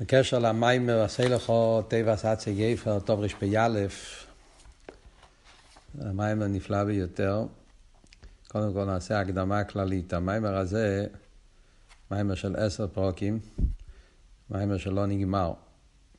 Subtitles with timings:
[0.00, 3.68] בקשר למאמר, עשה לך תיבת עצי גופר, תרפ"א,
[6.00, 7.46] המאמר נפלא ביותר.
[8.48, 10.12] קודם כל נעשה הקדמה כללית.
[10.12, 11.06] המאמר הזה,
[12.10, 13.40] מאמר של עשר פרקים,
[14.50, 15.52] מאמר שלא נגמר.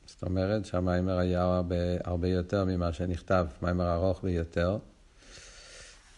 [0.06, 4.78] זאת אומרת שהמאמר היה הרבה, הרבה יותר ממה שנכתב, מאמר ארוך ביותר.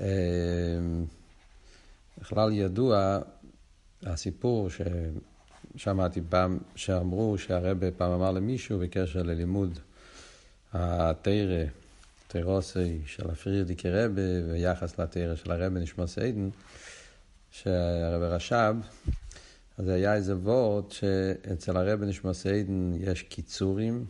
[0.00, 0.06] אה,
[2.20, 3.18] בכלל ידוע
[4.02, 4.80] הסיפור ש...
[5.78, 9.78] שמעתי פעם שאמרו שהרבה פעם אמר למישהו בקשר ללימוד
[10.72, 11.64] התרא,
[12.28, 16.48] תירוסי של הפרידיקי רבה ויחס לתרא של הרבה נשמע סיידן,
[17.50, 18.76] שהרבה רש"ב,
[19.78, 24.04] אז היה איזה וורט שאצל הרבה נשמע סיידן יש קיצורים,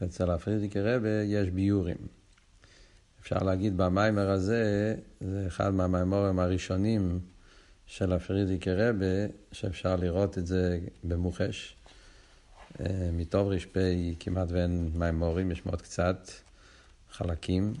[0.00, 1.96] ואצל הפרידיקי רבה יש ביורים.
[3.20, 7.20] אפשר להגיד במיימר הזה, זה אחד מהמאמרים הראשונים
[7.86, 11.76] של הפריערדיקער רבי, שאפשר לראות את זה במוחש.
[12.80, 13.76] אה, מתר"פ
[14.20, 16.30] כמעט ואין מאמרים, יש מאוד קצת
[17.10, 17.74] חלקים.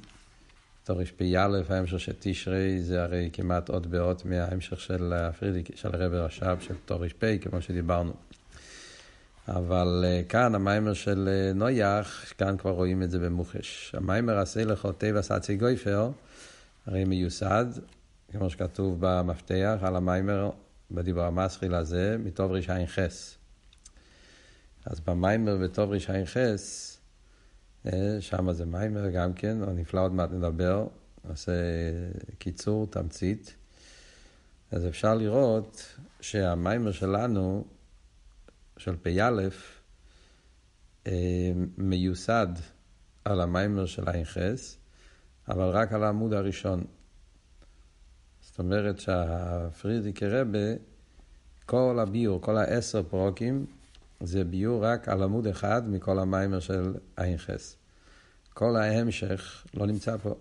[0.84, 6.56] תרפ"א, ההמשך של תשרי, זה הרי כמעט אות באות מההמשך של הפריערדיק, של הרבי רש"ב,
[6.60, 8.12] של תר"פ, כמו שדיברנו.
[9.48, 13.94] אבל אה, כאן המאמר של אה, נח, כאן כבר רואים את זה במוחש.
[13.94, 16.10] המאמר עשה לך תיבת עצי גופר,
[16.86, 17.66] הרי מיוסד
[18.38, 20.50] כמו שכתוב במפתח על המיימר
[20.90, 22.98] בדיבור המסחיל הזה, מטוב רע"ח.
[24.86, 26.36] אז במיימר בטוב רע"ח,
[27.86, 30.86] אה, שם זה מיימר גם כן, נפלא עוד מעט נדבר,
[31.24, 31.52] נעשה
[32.38, 33.54] קיצור, תמצית.
[34.70, 37.64] אז אפשר לראות שהמיימר שלנו,
[38.76, 39.30] של פ"א,
[41.06, 41.12] אה,
[41.78, 42.48] מיוסד
[43.24, 44.36] על המיימר של ע"ח,
[45.48, 46.84] אבל רק על העמוד הראשון.
[48.56, 50.74] זאת אומרת שהפרידיקי רבה,
[51.66, 53.66] כל הביור, כל העשר פרוקים,
[54.20, 56.94] זה ביור רק על עמוד אחד מכל המיימר של
[57.36, 57.76] חס.
[58.54, 60.34] כל ההמשך לא נמצא פה.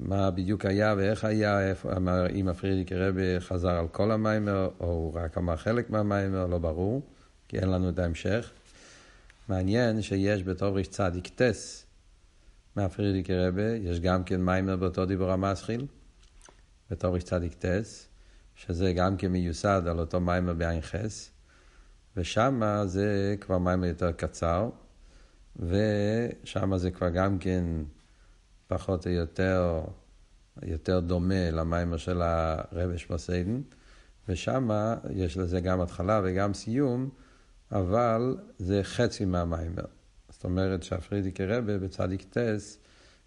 [0.00, 1.90] מה בדיוק היה ואיך היה, איפה,
[2.34, 7.02] אם הפרידיקי רבה חזר על כל המיימר, או הוא רק אמר חלק מהמיימר, לא ברור,
[7.48, 8.50] כי אין לנו את ההמשך.
[9.48, 11.86] מעניין שיש בתור ריש צדיק טס
[12.76, 15.86] מהפרידיקי רבה, יש גם כן מיימר באותו דיבור המסחיל.
[16.90, 18.08] בתור איש צדיק טס,
[18.54, 21.30] שזה גם כן מיוסד על אותו מיימר בעין חס,
[22.16, 24.70] ושם זה כבר מיימר יותר קצר,
[25.56, 27.64] ושם זה כבר גם כן
[28.66, 29.80] פחות או יותר,
[30.62, 33.60] יותר דומה למיימר של הרבי שמוסיידן,
[34.28, 34.68] ושם
[35.10, 37.08] יש לזה גם התחלה וגם סיום,
[37.72, 39.84] אבל זה חצי מהמיימר.
[40.28, 42.78] זאת אומרת שהפרידיקי רבה בצדיק טס,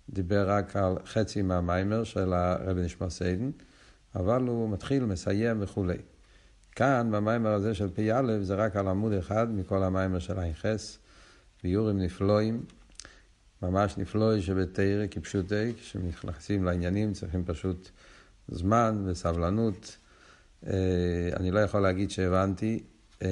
[0.09, 3.51] דיבר רק על חצי מהמיימר של הרבי נשמע סיידן,
[4.15, 5.97] אבל הוא מתחיל, מסיים וכולי.
[6.71, 10.65] כאן, במיימר הזה של פ"א, זה רק על עמוד אחד מכל המיימר של ע"ח,
[11.63, 12.63] ביורים נפלואים,
[13.61, 17.89] ממש נפלואי שבתרא כפשוטי, כשנכנסים לעניינים צריכים פשוט
[18.47, 19.97] זמן וסבלנות.
[20.67, 22.83] אה, אני לא יכול להגיד שהבנתי,
[23.21, 23.27] אה,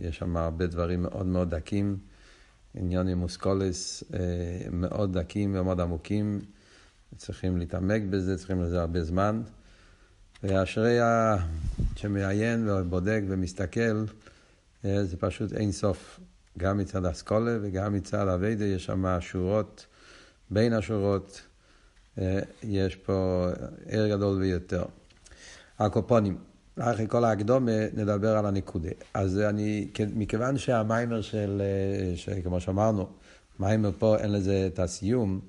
[0.00, 1.98] יש שם הרבה דברים מאוד מאוד דקים.
[2.74, 4.18] עניונים מוסקולס אה,
[4.70, 6.40] מאוד דקים ומאוד עמוקים,
[7.16, 9.42] צריכים להתעמק בזה, צריכים לזה הרבה זמן.
[10.42, 10.98] ואשרי
[11.96, 14.04] שמעיין ובודק ומסתכל,
[14.84, 16.20] אה, זה פשוט אין סוף.
[16.58, 19.86] גם מצד אסכולה וגם מצד אביידה יש שם שורות,
[20.50, 21.42] בין השורות
[22.18, 23.48] אה, יש פה
[23.86, 24.84] ער גדול ביותר.
[25.78, 26.38] הקופונים.
[26.80, 28.90] אחרי כל ההקדומה נדבר על הנקודה.
[29.14, 31.62] אז אני, מכיוון שהמיימר של,
[32.28, 33.06] אה, כמו שאמרנו,
[33.58, 35.40] מיימר פה אין לזה את הסיום,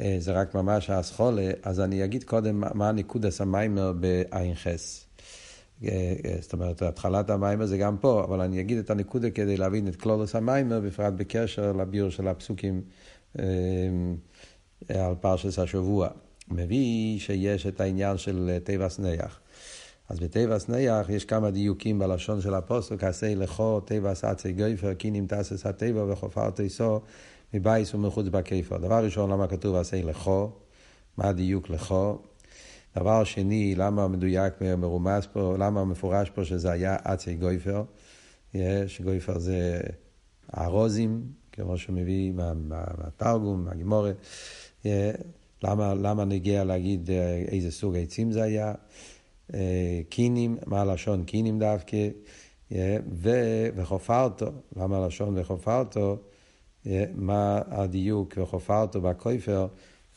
[0.00, 5.04] אה, זה רק ממש האסכולה, אז אני אגיד קודם מה הנקודס המיימר בעין חס.
[5.84, 9.88] אה, זאת אומרת, התחלת המיימר זה גם פה, אבל אני אגיד את הנקודה כדי להבין
[9.88, 12.82] את קלולוס המיימר, בפרט בקשר לביור של הפסוקים
[14.88, 16.08] על פרשס השבוע.
[16.50, 19.40] מביא שיש את העניין של טבע סנייח.
[20.08, 24.54] אז בטבע סנייח יש כמה דיוקים בלשון של הפוסק, עשה לכו טבע סעצי
[24.98, 27.00] כי נמתסס הטבע וחופר תיסו
[27.54, 28.76] מבייס ומחוץ בקיפר.
[28.76, 30.50] דבר ראשון, למה כתוב עשה לכו?
[31.16, 32.18] מה הדיוק לכו?
[32.96, 37.82] דבר שני, למה מדויק מרומז פה, למה מפורש פה שזה היה עצי גויפר?
[38.86, 39.80] שגויפר זה
[40.58, 41.22] ארוזים,
[41.52, 42.32] כמו שמביא
[42.68, 44.16] מהתרגום, מהגימורת.
[45.62, 48.74] למה, למה נגיע להגיד אה, איזה סוג עצים זה היה?
[49.54, 52.08] אה, קינים, מה הלשון קינים דווקא,
[52.72, 52.96] אה,
[53.74, 56.16] וחופרתו, למה הלשון וחופרתו,
[56.86, 59.66] אה, מה הדיוק וחופרתו בכויפר,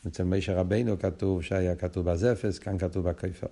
[0.06, 3.46] אצל מישר רבינו כתוב שהיה כתוב בזפס, כאן כתוב בכויפר.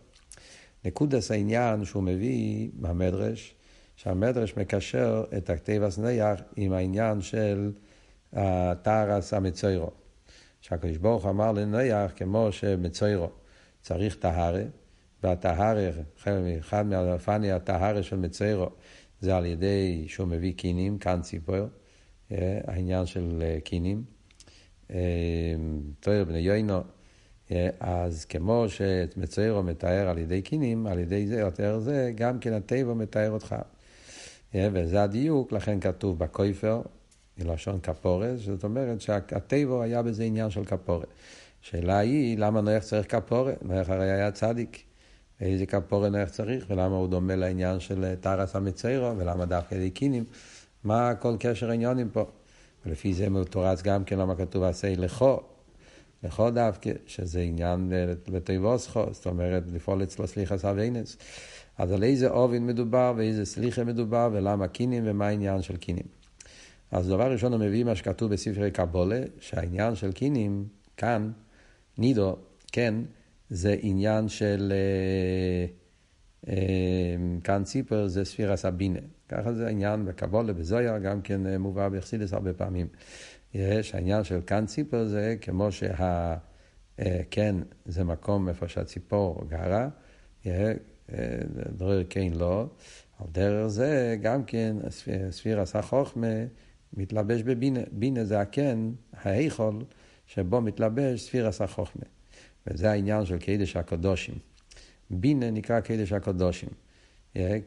[0.84, 3.54] נקודס העניין שהוא מביא מהמדרש,
[3.96, 7.72] שהמדרש מקשר את הכתיבס נייח עם העניין של
[8.32, 9.90] הטהרס המצוירו.
[10.60, 13.28] שהקדוש ברוך אמר לנייח כמו שמצוירו
[13.82, 14.62] צריך טהרה,
[15.22, 15.74] והטהרה,
[16.58, 18.66] אחד מהפני הטהרה של מצוירו
[19.20, 21.66] זה על ידי שהוא מביא קינים, כאן ציפור,
[22.32, 24.04] אה, העניין של אה, קינים.
[26.00, 26.80] תויר בני יוינו,
[27.80, 32.94] אז כמו שמצוירו מתאר על ידי קינים, על ידי זה, יותר זה, גם כן הטבע
[32.94, 33.56] מתאר אותך.
[34.54, 36.82] וזה הדיוק, לכן כתוב בקויפר,
[37.38, 41.08] מלשון כפורת, זאת אומרת שהטבע היה בזה עניין של כפורת.
[41.62, 43.62] השאלה היא, למה נויח צריך כפורת?
[43.62, 44.89] נויח הרי היה צדיק.
[45.40, 50.24] איזה כפורת נויח צריך, ולמה הוא דומה לעניין של טרס המציירו, ולמה דווקא קינים?
[50.84, 52.24] מה כל קשר העניונים פה?
[52.86, 55.40] ולפי זה מתורץ גם כן למה כתוב עשה לכו,
[56.22, 57.92] לכו דווקא, שזה עניין
[58.28, 61.16] לטבעוסכו, זאת אומרת לפעול אצלו סליחה סבינס.
[61.78, 66.06] אז על איזה אובין מדובר ואיזה סליחה מדובר ולמה קינים ומה העניין של קינים.
[66.90, 70.64] אז דבר ראשון הוא מביא מה שכתוב בספרי קבולה, שהעניין של קינים,
[70.96, 71.30] כאן,
[71.98, 72.36] נידו,
[72.72, 72.94] כן,
[73.50, 75.66] זה עניין של אה,
[76.52, 78.98] אה, כאן ציפר, זה ספירה סבינה.
[79.28, 82.86] ככה זה העניין בקבולה, בזויה, גם כן אה, מובא בחסידס הרבה פעמים.
[83.54, 86.36] יש העניין של כאן ציפר זה כמו שה...
[87.30, 87.56] כן,
[87.86, 89.88] זה מקום איפה שהציפור גרה,
[91.76, 92.66] דרר כן לא,
[93.18, 94.76] על דרך זה גם כן
[95.30, 96.26] ספיר עשה חוכמה
[96.92, 97.80] מתלבש בבינה.
[97.92, 98.78] בינה זה הכן,
[99.12, 99.84] ההיכול,
[100.26, 102.04] שבו מתלבש ספיר עשה חוכמה.
[102.70, 104.34] וזה העניין של קדש הקדושים.
[105.10, 106.68] בינה נקרא קדש הקדושים.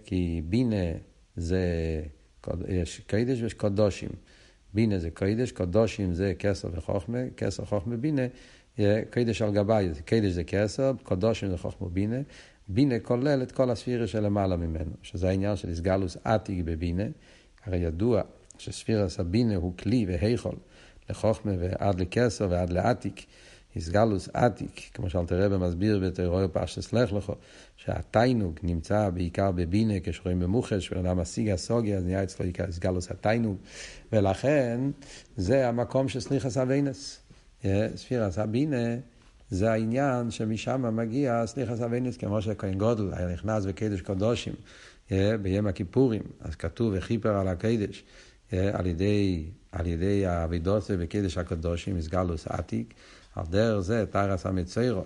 [0.06, 0.92] כי בינה
[1.36, 1.62] זה,
[2.68, 4.10] יש קדש ויש קדושים.
[4.74, 8.22] בינה זה קדש, קדושים זה כסר וחוכמה, כסר חוכמה בינה,
[9.10, 12.18] קדש על גבי, קדש זה כסר, קדושים זה חוכמה בינה.
[12.68, 17.04] בינה כולל את כל הספירה שלמעלה ממנו, שזה העניין של איסגלוס עתיק בבינה,
[17.66, 18.22] הרי ידוע
[18.58, 20.56] שספירס הבינה הוא כלי והיכול
[21.10, 23.26] לחוכמה ועד לכסר ועד לעתיק.
[23.76, 27.36] איסגלוס עתיק, כמו שאלתר רבי מסביר בתיאוריה פרשס לך לכו,
[27.78, 33.58] שהתיינוג נמצא בעיקר בבינה, כשרואים במוחש, ואדם משיג הסוגיה, אז נהיה אצלו איסגלוס התיינוג,
[34.12, 34.80] ולכן
[35.38, 37.20] זה המקום של סליחס אביינס.
[37.96, 38.96] ספירס הבינה
[39.50, 44.54] זה העניין שמשם מגיע סליחס אביינס, כמו שכהן גודל היה נכנס בקדש קדושים
[45.42, 48.04] ביום הכיפורים, אז כתוב וכיפר על הקדש.
[48.74, 52.94] על ידי, על ידי האבידוסה בקדש הקדושים, מסגלוס עתיק,
[53.36, 55.04] על דרך זה טרס המצוירו,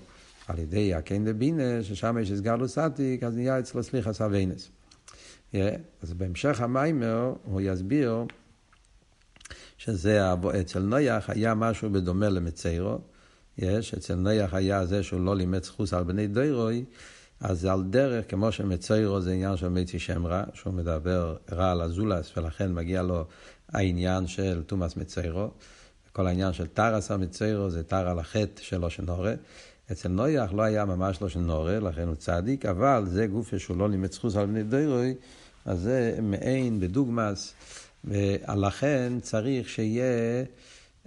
[0.48, 4.70] על ידי הקן דבינה, ששם יש סגלוס עתיק, אז נהיה אצלו סליחה סבינס.
[5.54, 8.26] אז בהמשך המיימר הוא יסביר
[9.78, 10.22] שזה,
[10.62, 13.00] אצל נויח היה משהו בדומה למציירו,
[13.58, 16.86] יש, אצל נויח היה זה שהוא לא לימד זכוס על בני דוירוי,
[17.40, 21.82] אז על דרך, כמו שמצוירו זה עניין של מיצי שם רע, שהוא מדבר רע על
[21.82, 23.26] הזולס, ולכן מגיע לו
[23.70, 25.50] העניין של תומאס מצוירו.
[26.18, 29.34] כל העניין של טרס המצוירו זה טר על החטא של לושן נורה.
[29.92, 33.90] אצל נויח לא היה ממש לושן נורה, לכן הוא צדיק, אבל זה גוף שהוא לא
[33.90, 35.16] לימד זכוס על בני דוירוי,
[35.66, 37.54] אז זה מעין בדוגמאס,
[38.06, 40.44] ולכן צריך שיהיה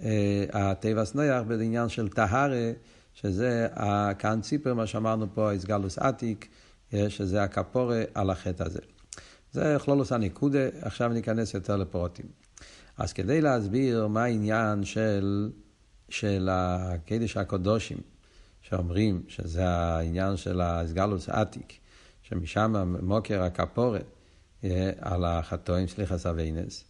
[0.03, 2.71] אה, הטבעס נויח בעניין של טהרה.
[3.13, 3.67] שזה
[4.19, 6.47] כאן ציפר, מה שאמרנו פה, איסגלוס עתיק,
[7.09, 8.79] שזה הכפורה על החטא הזה.
[9.51, 12.25] זה כלולוס הנקודה, עכשיו ניכנס יותר לפרוטים.
[13.01, 15.49] אז כדי להסביר מה העניין של,
[16.09, 17.97] של הקדש הקדושים,
[18.61, 21.73] שאומרים שזה העניין של האיסגלוס עתיק,
[22.21, 23.99] שמשם מקור הכפרה
[24.99, 26.83] על החטאים, סליחת עוונות,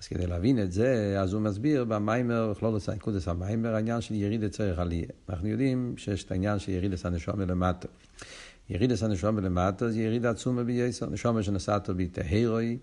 [0.00, 4.48] אז כדי להבין את זה, אז הוא מסביר במיימר, כללות הנקודת המאמר, העניין של ירידה
[4.48, 5.08] צורך עלייה.
[5.28, 7.88] אנחנו יודעים שיש את העניין של ירידת הנשמה למטה.
[8.70, 12.78] ירידת הנשמה למטה זה ירידה עצומה ביותר, נשמה שנתת בי טהורה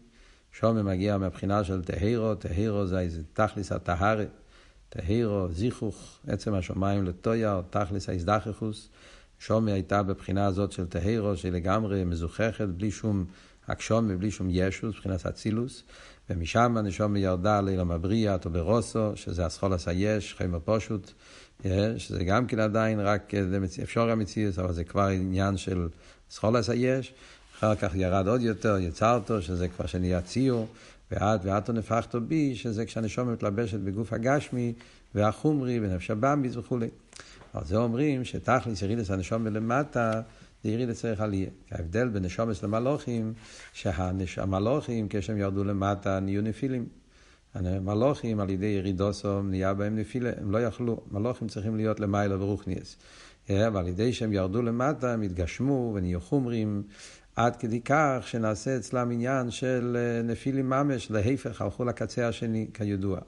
[0.52, 4.24] היא, שהיא מגיע מהבחינה של טהורה, טהורה זה איזה תכלית הטהרה,
[4.90, 8.90] טהורה, זיכוך, עצם השמיים לטוהר, תכלית ההזדככות.
[9.40, 13.26] שומי הייתה בבחינה הזאת של טהירו, שהיא לגמרי מזוככת, בלי שום
[13.68, 15.84] הקשום ובלי שום ישוס, מבחינת אצילוס.
[16.30, 21.12] ומשם הנשום ירדה לאילום הבריאה, ברוסו, שזה אסכולס היש, חיים הפושוט,
[21.66, 25.88] אה, שזה גם כן עדיין רק אה, אפשר המציאות, אבל זה כבר עניין של
[26.32, 27.14] אסכולס היש.
[27.62, 30.68] אחר כך ירד עוד יותר, יצרתו, שזה כבר שנהיה ציור,
[31.12, 34.74] ואת ואתו נפחתו בי, שזה כשהנשום מתלבשת בגוף הגשמי,
[35.16, 36.88] והחומרי, ונפש הבמביס וכולי.
[37.54, 40.22] על זה אומרים שתכלס ירידס הנשום מלמטה,
[40.64, 41.50] זה יריד צריך עלייה.
[41.72, 43.34] ההבדל בין נשומס למלוכים,
[43.74, 46.86] שהמלוכים כשהם ירדו למטה נהיו נפילים.
[47.54, 52.36] המלוכים על ידי ירידוסום נהיה בהם נפילה, הם לא יכלו, מלוכים צריכים להיות למעלה.
[53.68, 56.84] אבל על ידי שהם ירדו למטה הם התגשמו ונהיו חומרים,
[57.36, 63.20] עד כדי כך שנעשה אצלם עניין של אה, נפילים ממש, להפך, הלכו לקצה השני, כידוע.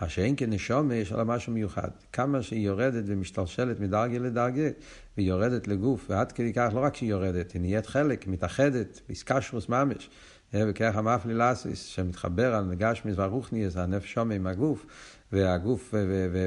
[0.00, 1.88] מה שאין כנשומה יש עליה משהו מיוחד.
[2.12, 4.68] כמה שהיא יורדת ומשתלשלת מדרגה לדרגה,
[5.16, 9.68] והיא יורדת לגוף, ועד כדי כך לא רק שהיא יורדת, היא נהיית חלק, מתאחדת, איסקשרוס
[9.68, 10.10] ממש.
[10.54, 14.86] וכך המפלי לאסיס, שמתחבר על נגשמיס והרוחניאס, הנפש שומע עם הגוף,
[15.32, 15.94] והגוף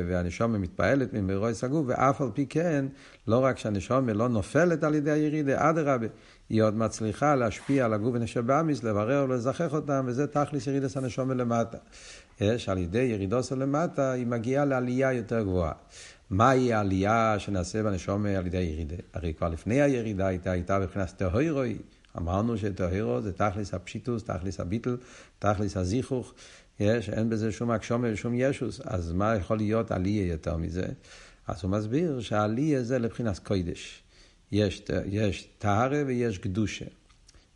[0.07, 2.85] והנשומה מתפעלת ממרויס הגוף, ואף על פי כן,
[3.27, 6.07] לא רק שהנשומה לא נופלת על ידי הירידה, אדרבה,
[6.49, 11.77] היא עוד מצליחה להשפיע על הגוף ונשבאמיס, לברר ולזכח אותם, וזה תכלס ירידס הנשומה למטה.
[12.41, 15.73] יש, על ידי ירידוסו למטה, היא מגיעה לעלייה יותר גבוהה.
[16.29, 18.95] מהי העלייה שנעשה בנשומה על ידי הירידה?
[19.13, 21.77] הרי כבר לפני הירידה הייתה, הייתה מבחינת טהוירוי,
[22.17, 24.97] אמרנו שטהוירו זה תכלס הפשיטוס, תכלס הביטל,
[25.39, 26.33] תכלס הזיכוך.
[26.79, 30.85] יש, אין בזה שום הקשומה ושום ישוס, אז מה יכול להיות עלייה יותר מזה?
[31.47, 34.03] אז הוא מסביר שהעלייה זה לבחינת קוידש.
[34.51, 36.85] יש, יש טהרה ויש קדושה.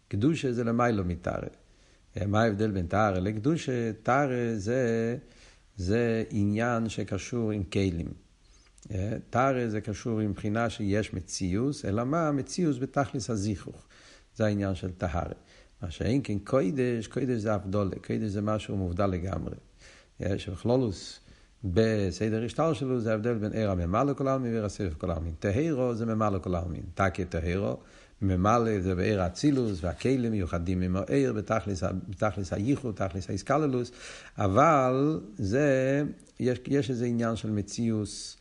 [0.08, 1.48] קדושה זה למיילו מטהרה.
[2.28, 3.94] מה ההבדל בין טהרה לקדושה?
[4.04, 5.18] טהרה זה,
[5.78, 8.14] זה עניין שקשור עם כלים.
[9.30, 12.32] טהרה זה קשור עם בחינה שיש מציאוס, אלא מה?
[12.32, 13.88] מציאוס בתכלס הזיכוך.
[14.36, 15.36] זה העניין של טהרה.
[15.84, 19.56] מה שאין כן קוידש, קוידש זה אבדולה, קוידש זה משהו מובדל לגמרי.
[20.20, 21.20] יש בכלולוס,
[21.64, 25.34] בסדר השטר שלו זה ההבדל בין עיר הממלא לכל העלמין ועיר הסבב כל העלמין.
[25.40, 26.84] טהרו זה ממלא לכל העלמין.
[26.94, 27.78] תקי טהרו,
[28.22, 33.92] ממלא זה בעיר האצילוס והכלים מיוחדים עם העיר בתכלס הייחוד, תכלס האיסקללוס,
[34.38, 36.04] אבל זה,
[36.40, 38.38] יש, יש איזה עניין של מציאוס.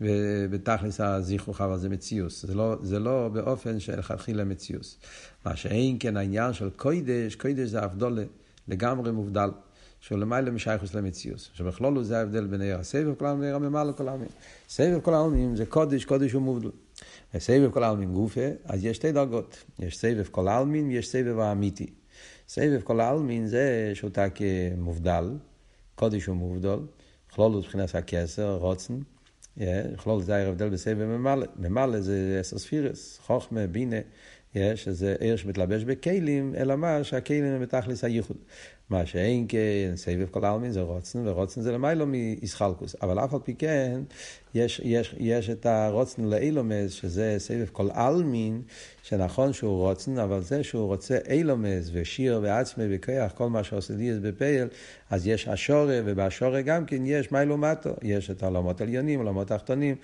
[0.00, 2.46] ובתכלס הזיכרוך, אבל זה מציאוס.
[2.46, 4.98] זה לא, זה לא באופן של לכתחילה מציאוס.
[5.46, 8.22] מה שאין כן העניין של קוידש, קוידש זה הבדולה
[8.68, 9.50] לגמרי מובדל.
[10.00, 11.50] שהוא למעלה משייכוס למציאוס.
[11.54, 14.28] שבכלולו זה ההבדל בין עיר הסבב כל העלמין לעיר הממלא כל העלמין.
[14.68, 16.70] סבב כל העלמין זה קודש, קודש הוא מובדל.
[17.38, 19.64] סבב כל העלמין גופה, אז יש שתי דרגות.
[19.78, 21.86] יש סבב כל העלמין, יש סבב האמיתי.
[22.48, 25.30] סבב כל העלמין זה שאותה כמובדל,
[25.94, 26.78] קודש הוא מובדל,
[27.30, 28.98] כלולו מבחינת הכסר, רוצן.
[29.96, 31.46] כלול זה ההבדל בסבב ממלא.
[31.56, 33.96] ממלא זה עשר ספירס, חוכמה, בינה.
[34.74, 38.36] שזה עיר שמתלבש בכלים, אלא מה שהכלים הם בתכלס הייחוד.
[38.90, 42.96] מה שאין כן, סבב כל העלמין זה רוצן, ורוצן זה למיילו מאיסחלקוס.
[43.02, 44.00] אבל אף על פי כן,
[44.54, 48.62] יש, יש, יש את הרוצן לאילומס, שזה סבב כל עלמין,
[49.02, 54.14] שנכון שהוא רוצן, אבל זה שהוא רוצה אילומס ושיר ועצמי וכוח, כל מה שעושה לי
[54.14, 54.68] זה בפייל,
[55.10, 59.94] אז יש השורה, ובשורה גם כן יש מיילו מטו, יש את העולמות העליונים, עולמות תחתונים,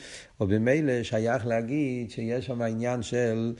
[0.40, 3.54] ובמילא שייך להגיד שיש שם עניין של...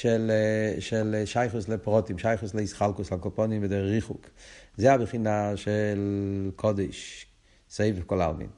[0.00, 0.30] של,
[0.78, 4.30] של שייכוס לפרוטים, שייכוס לאיסחלקוס, לקופונים ודרך ריחוק.
[4.76, 7.26] זה הבחינה של קודש,
[7.70, 8.48] סובב כל עלמין.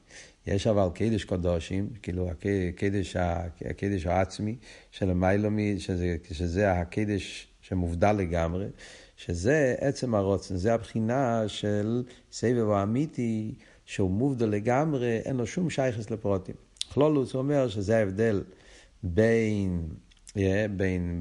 [0.47, 3.17] יש אבל קודש קודשים, כאילו הקודש,
[3.65, 4.57] הקודש העצמי
[4.91, 8.67] של המיילומי, שזה, שזה הקודש שמובדל לגמרי,
[9.17, 13.55] שזה עצם הרצון, זה הבחינה של סובב האמיתי,
[13.85, 16.55] שהוא מובדל לגמרי, אין לו שום שייכות לפרטים.
[16.93, 18.43] כללות אומר שזה ההבדל
[19.03, 19.89] בין
[20.37, 21.21] בין,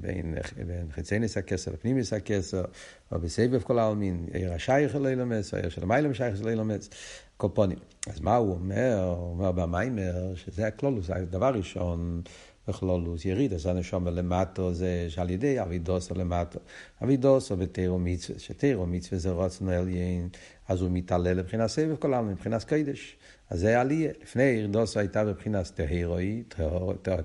[0.00, 0.34] בין,
[0.66, 2.64] בין חיצוניות הכתר לפנימיות הכתר,
[3.12, 6.90] או בסבב כל העלמין, עיר השייך אל אילומס, או עיר של המיילם שייך אל אילומס,
[7.36, 7.78] קופונים.
[8.06, 9.14] אז מה הוא אומר?
[9.18, 12.22] הוא אומר במיימר שזה הכלולוס, הדבר ראשון,
[12.68, 16.58] בכלולוס יריד, אז הנשום למטו זה שעל ידי אבידוסו למטו.
[17.02, 20.28] אבידוסו בתירו מצווה, שתירו מצווה זה רוצנו עליין,
[20.68, 23.16] אז הוא מתעלה לבחינת סבב כל העלמין, מבחינת קדש.
[23.52, 24.12] אז זה עלייה.
[24.22, 26.42] לפני ירדוסו הייתה בבחינת טהירוי,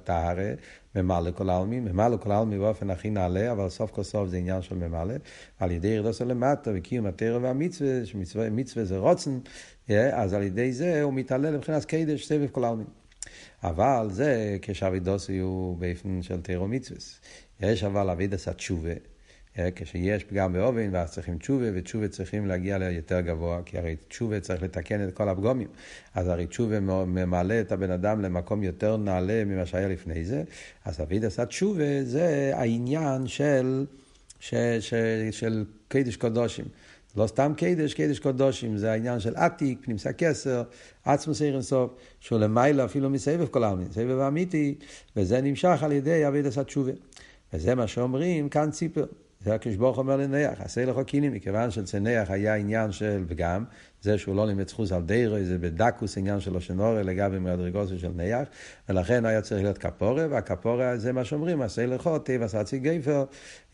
[0.04, 0.52] טהרה,
[0.96, 4.62] ממלא כל העלמין, ממלא כל העלמין באופן הכי נעלה, אבל סוף כל סוף זה עניין
[4.62, 5.14] של ממלא,
[5.60, 9.40] על ידי ירדוסו למטה וקיום התרא והמצווה, שמצווה זה רוצן,
[9.90, 12.88] אז על ידי זה הוא מתעלה לבחינת קדש סבב כל העלמין.
[13.64, 17.00] אבל זה כשאבידוסי הוא באופן של תרא ומצווה.
[17.60, 18.94] יש אבל אבידס התשובה.
[19.76, 24.64] כשיש פגם באובן, ואז צריכים תשובה, ותשובה צריכים להגיע ליותר גבוה, כי הרי תשובה צריך
[24.64, 25.68] לתקן את כל הפגומים.
[26.16, 30.44] אז הרי תשובה ממלא את הבן אדם למקום יותר נעלה ממה שהיה לפני זה.
[30.86, 33.86] אז אביד עשה תשובה, זה העניין של,
[34.40, 36.66] של, של, של קידש קודושים.
[37.18, 40.64] לא סתם קידש, קידש קודושים, זה העניין של עתיק, פנימסה כסר,
[41.06, 44.76] עצמוס עיר אינסוף, שהוא למעלה אפילו מסבב כל העלמין, סבב אמיתי,
[45.16, 46.92] וזה נמשך על ידי אביד עשה תשובה.
[47.54, 49.06] וזה מה שאומרים כאן ציפר.
[49.56, 53.64] הקדוש ברוך אומר לנח, עשה לך קינים, מכיוון שאצל נח היה עניין של וגם,
[54.02, 58.12] זה שהוא לא לימד זכוס על דירו, זה בדקוס עניין של אושנורי לגבי מדרגוסו של
[58.16, 58.48] נח,
[58.90, 63.26] ולכן היה צריך להיות כפורה, והכפורה זה מה שאומרים, עשה לך טבע סצי גייפר,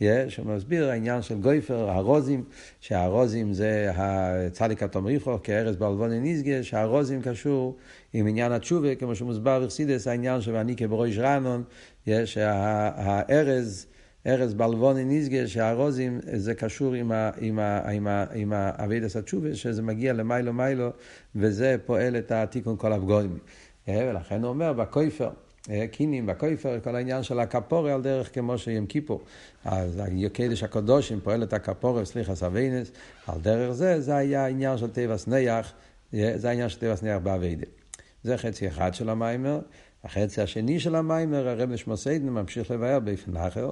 [0.02, 2.44] יש, הוא מסביר העניין של גויפר, הרוזים,
[2.80, 7.78] שהרוזים זה הצליק התומריחו, כארז בעלבוני ניסגה, שהרוזים קשור
[8.14, 11.64] עם עניין התשובה, כמו שמוסבר בחסידס, העניין של אני כברויש רנון,
[12.08, 13.86] יש, שהארז
[14.28, 16.94] ארז בלבוני נסגר שהרוזים זה קשור
[18.34, 20.90] עם עבודת התשובה, שזה מגיע למעלה מעלה,
[21.36, 23.38] וזה פועל את התיקון כל הפגמים.
[23.88, 25.30] ולכן הוא אומר בכופר,
[25.92, 29.22] קינים בכופר, כל העניין של הכפרה על דרך כמו שיום כיפור.
[29.66, 32.92] אז הקודש הקדשים פועל את הכפרה, סליחת עוונות,
[33.28, 35.74] על דרך זה, זה היה העניין של תיבת נח,
[36.12, 37.66] זה העניין של תיבת נח בעבודה.
[38.24, 39.60] זה חצי אחד של המאמר.
[40.04, 43.70] החצי השני של המיימר, הרב נשמתו עדן ממשיך לבאר באופן אחר,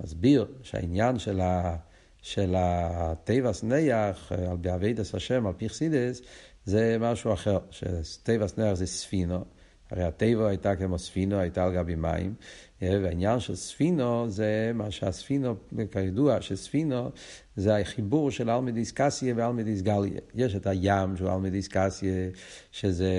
[0.00, 1.76] מסביר שהעניין של, ה,
[2.22, 6.20] של התיבת נח, על בעבודת השם, על פי חסידות,
[6.64, 7.58] זה משהו אחר,
[8.02, 9.44] שתיבת נח זה ספינה.
[9.90, 12.34] הרי התיבה הייתה כמו ספינה, הייתה על גבי מים,
[12.82, 15.54] והעניין של ספינה זה מה שהספינה,
[15.90, 17.10] כידוע שספינה
[17.56, 20.20] זה החיבור של עלמא דאתכסיא ועלמא דאתגליא.
[20.34, 22.28] יש את הים שהוא עלמא דאתכסיא,
[22.72, 23.12] שזה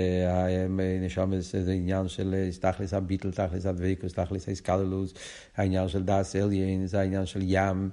[1.02, 5.14] נשמה, זה עניין של תכלית הביטול, תכלית הדבקות, תכלית ההתכללות,
[5.56, 7.90] העניין של דאס אליין, זה העניין של ים,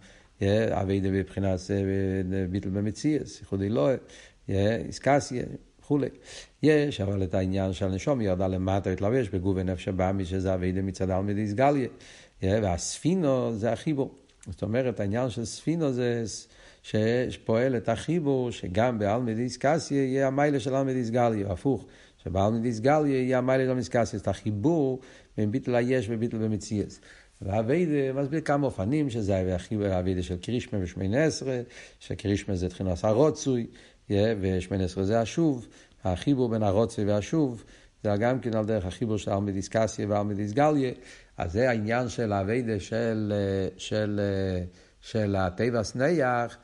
[0.70, 1.60] אביידה בבחינת
[2.50, 3.96] ביטל במציאס, ייחוד אלוהי,
[4.48, 5.42] איסקסיה.
[5.82, 6.08] וכולי.
[6.62, 11.10] יש, אבל את העניין של הנשום ירדה למטה להתלבש בגוף ונפש הבאמי, שזה אביידה מצד
[11.10, 11.88] אלמדיס גליה.
[12.42, 14.14] והספינו זה החיבור.
[14.46, 16.24] זאת אומרת, העניין של ספינו זה
[16.82, 21.86] שפועל את החיבור, שגם באלמדיס קסיה יהיה המיילה של אלמדיס גליה, הפוך,
[22.24, 25.00] שבאלמדיס גליה יהיה המיילה של אלמדיס קסיה, את החיבור
[25.36, 27.00] בין ביטל היש וביטל במציאס.
[27.42, 29.36] והאביידה מסביר כמה אופנים, שזה
[29.90, 31.60] האביידה של קרישמה ושמונה עשרה,
[32.00, 33.66] שקרישמה זה תחילת הרוצוי,
[34.10, 35.66] ושמונה עשרה זה השוב,
[36.04, 37.64] החיבור בין הרוצוי והשוב,
[38.04, 40.92] זה גם כן על דרך החיבור של אלמדיס קסיה ואלמדיס גליה.
[41.36, 43.32] אז זה העניין של האביידה של,
[43.76, 44.20] של,
[45.00, 46.58] של הטבע סנייח,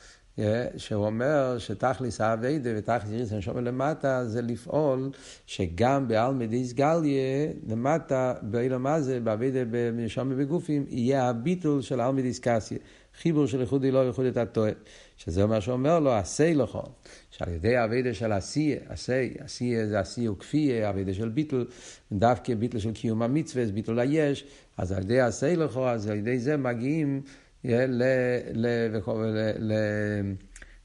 [0.77, 5.11] שהוא אומר שתכליס האביידה ותכליס יריס הנשום למטה זה לפעול
[5.47, 12.79] שגם באלמדיס גליה למטה, באילו מה זה, באביידה בנשום ובגופים, יהיה הביטול של אלמדיס קסיה.
[13.23, 14.71] חיבור של ייחוד אלוהי וייחוד את הטועה.
[15.17, 16.83] שזה מה שאומר לו, עשה לכו,
[17.31, 21.67] שעל ידי האבידה של עשייה, עשה, עשייה זה עשייה וכפייה, אבידה של ביטל,
[22.13, 24.45] דווקא ביטל של קיום המצווה, זה ביטל היש,
[24.77, 27.23] אז על ידי עשה לכו, אז על ידי זה מגיעים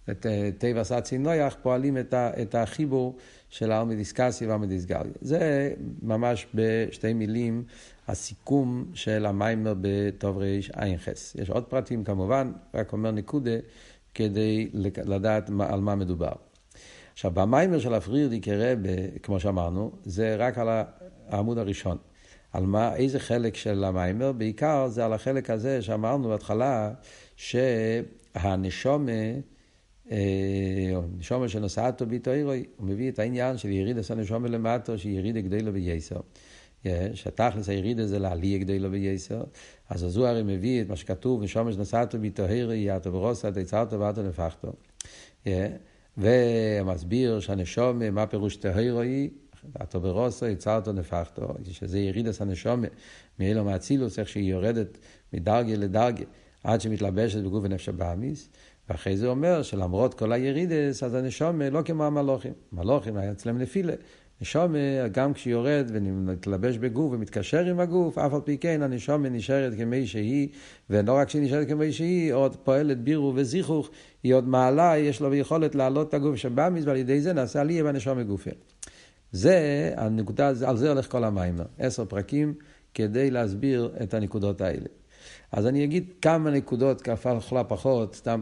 [0.07, 3.15] לטבע סאצי נויח, פועלים את החיבור
[3.49, 5.13] של הארמדיסקסיה והארמדיסגליה.
[5.21, 7.63] זה ממש בשתי מילים
[8.07, 11.07] הסיכום של המיימר בטוב רע"ח.
[11.35, 13.57] יש עוד פרטים כמובן, רק אומר נקודה.
[14.13, 14.69] כדי
[15.03, 16.31] לדעת על מה מדובר.
[17.13, 20.67] עכשיו, במיימר של הפרירדיקי רבה, כמו שאמרנו, זה רק על
[21.29, 21.97] העמוד הראשון.
[22.53, 24.31] על מה, איזה חלק של המיימר?
[24.31, 26.91] בעיקר זה על החלק הזה שאמרנו בהתחלה,
[27.35, 29.35] שהנשומה, אה,
[31.17, 35.71] נשומה שנוסעתו ביטוירוי, הוא מביא את העניין של יריד עשה נשומה למטו, שהיא ירידה גדולה
[35.71, 36.19] בייסר.
[37.13, 39.43] שהתכלס היריד הזה לעלייה גדולה בייסר,
[39.89, 44.73] אז הזוהר הרי מביא את מה שכתוב, נשומש נסעתו ביטוהרי, יעתו ברוסה, תצרתו ואתו נפחתו.
[46.17, 49.29] ומסביר שהנשום, מה פירוש טהרי,
[49.81, 52.87] אתו ברוסו, יצרתו נפחתו, שזה ירידס הנשומה,
[53.39, 54.97] מאילו מאצילוס, איך שהיא יורדת
[55.33, 56.23] מדרגה לדרגה,
[56.63, 58.49] עד שמתלבשת בגוף ונפש הבאמיס.
[58.89, 62.53] ואחרי זה אומר שלמרות כל הירידס, אז הנשומה לא כמו המלוכים.
[62.73, 63.93] מלוכים היה אצלם נפילה.
[64.41, 70.07] נשומה, גם כשיורד ומתלבש בגוף ומתקשר עם הגוף, אף על פי כן הנשומה נשארת כמי
[70.07, 70.47] שהיא,
[70.89, 73.89] ולא רק שהיא נשארת כמי שהיא, עוד פועלת בירו וזיכוך,
[74.23, 77.61] היא עוד מעלה, יש לו יכולת להעלות את הגוף שבא מזה, ועל ידי זה נעשה
[77.61, 78.51] עלייה בנשומה גופה.
[79.31, 81.55] זה, הנקודה, על זה הולך כל המים.
[81.79, 82.53] עשר פרקים
[82.93, 84.87] כדי להסביר את הנקודות האלה.
[85.53, 88.41] אז אני אגיד כמה נקודות, כפלה פחות, סתם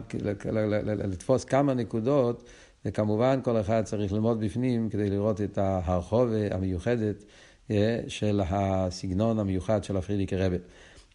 [0.84, 2.44] לתפוס כמה נקודות.
[2.84, 7.24] וכמובן כל אחד צריך ללמוד בפנים כדי לראות את הרחובה המיוחדת
[7.70, 10.56] אה, של הסגנון המיוחד של הפרידיקי רבה.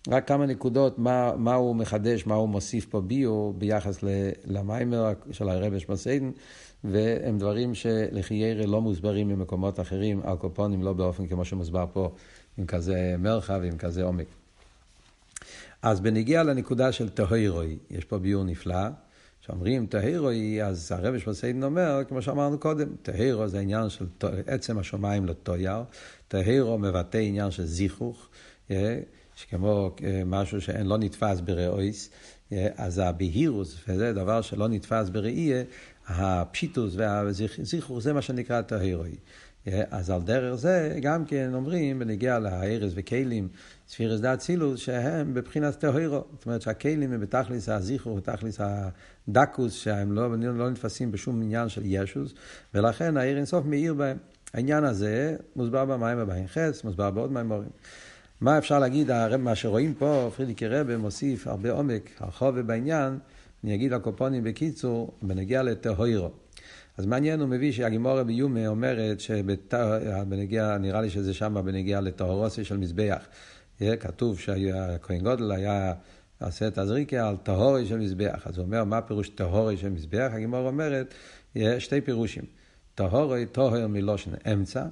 [0.08, 4.04] רק כמה נקודות, מה, מה הוא מחדש, מה הוא מוסיף פה ביו ביחס
[4.46, 6.32] למיימר של הרבה שמסיידן,
[6.84, 12.12] והם דברים שלחיירה לא מוסברים במקומות אחרים, אלקופונים לא באופן כמו שמוסבר פה,
[12.58, 14.47] עם כזה מרחב, עם כזה עומק.
[15.90, 18.88] אז בנגיע לנקודה של טהירוי, יש פה ביור נפלא.
[19.42, 24.06] כשאומרים טהירו היא, אז הרבי שמסיידן אומר, כמו שאמרנו קודם, טהירו זה עניין של
[24.48, 25.84] עצם השמיים לטויר,
[26.28, 28.30] טהירו מבטא עניין של זיכוך,
[28.72, 29.00] אה,
[29.36, 32.10] שכמו אה, משהו שאין לא נתפס בראויס,
[32.52, 35.64] אה, אז הבהירוס, וזה דבר שלא נתפס בראייה,
[36.08, 39.16] הפשיטוס והזיכוך זה מה שנקרא טהירוי.
[39.92, 43.48] אז על דרך זה גם כן אומרים, בנגיע להארז וכלים,
[43.88, 46.24] ספירס דת סילוס, שהם בבחינת טהירו.
[46.34, 51.82] זאת אומרת שהכלים הם בתכליס הזיכור, בתכליס הדקוס, שהם לא, לא נתפסים בשום עניין של
[51.86, 52.34] ישוס,
[52.74, 54.18] ולכן העיר אינסוף מאיר בהם.
[54.54, 57.70] העניין הזה מוסבר במים הבאים חס, מוסבר בעוד מימורים.
[58.42, 63.20] מה אפשר להגיד, מה שרואים פה, פרידיקי רבה מוסיף הרבה עומק, הרחוב בעניין,
[63.64, 66.30] אני אגיד הקופונים בקיצור, בנגיע לטהוירו.
[66.98, 72.78] אז מעניין, הוא מביא שהגימורה ביומה אומרת שבנגיע, נראה לי שזה שם בנגיע לטהורוסי של
[72.78, 73.28] מזבח.
[74.00, 75.94] כתוב שהכהן גודל היה
[76.42, 78.48] עושה את הזריקה על טהורי של מזבח.
[78.48, 80.30] אז הוא אומר, מה פירוש טהורי של מזבח?
[80.34, 81.14] הגימורה אומרת,
[81.56, 82.44] יש שתי פירושים.
[82.96, 84.86] טהורי, טהור מלושן אמצע,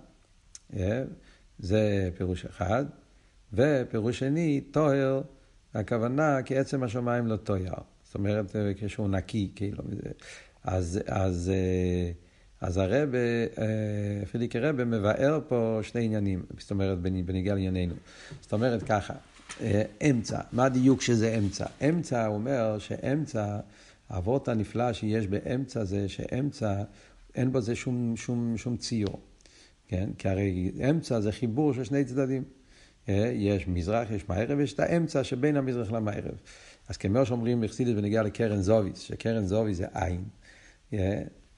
[1.60, 2.86] זה פירוש אחד.
[3.54, 5.22] ופירוש שני, טוהר,
[5.74, 7.74] הכוונה כי עצם השמיים לא טוהר.
[8.04, 9.84] זאת אומרת, כשהוא נקי, כאילו.
[10.66, 12.12] אז, אז, אה,
[12.62, 17.94] אז הרב, אה, פיליקי רבה מבאר פה שני עניינים, זאת אומרת, בניגיע לענייננו.
[18.42, 19.14] זאת אומרת ככה,
[19.62, 21.66] אה, אמצע, מה הדיוק שזה אמצע?
[21.90, 23.60] אמצע, אומר שאמצע,
[24.10, 26.84] האבות הנפלא שיש באמצע זה שאמצע,
[27.36, 29.20] אין בו זה שום, שום, שום ציור.
[29.88, 30.10] כן?
[30.18, 32.44] כי הרי אמצע זה חיבור של שני צדדים.
[33.34, 36.36] יש מזרח, יש מערב, יש את האמצע שבין המזרח למערב.
[36.90, 40.24] אז כמו שאומרים בחסידית בנגיעה לקרן זוביס, שקרן זוביס זה עין,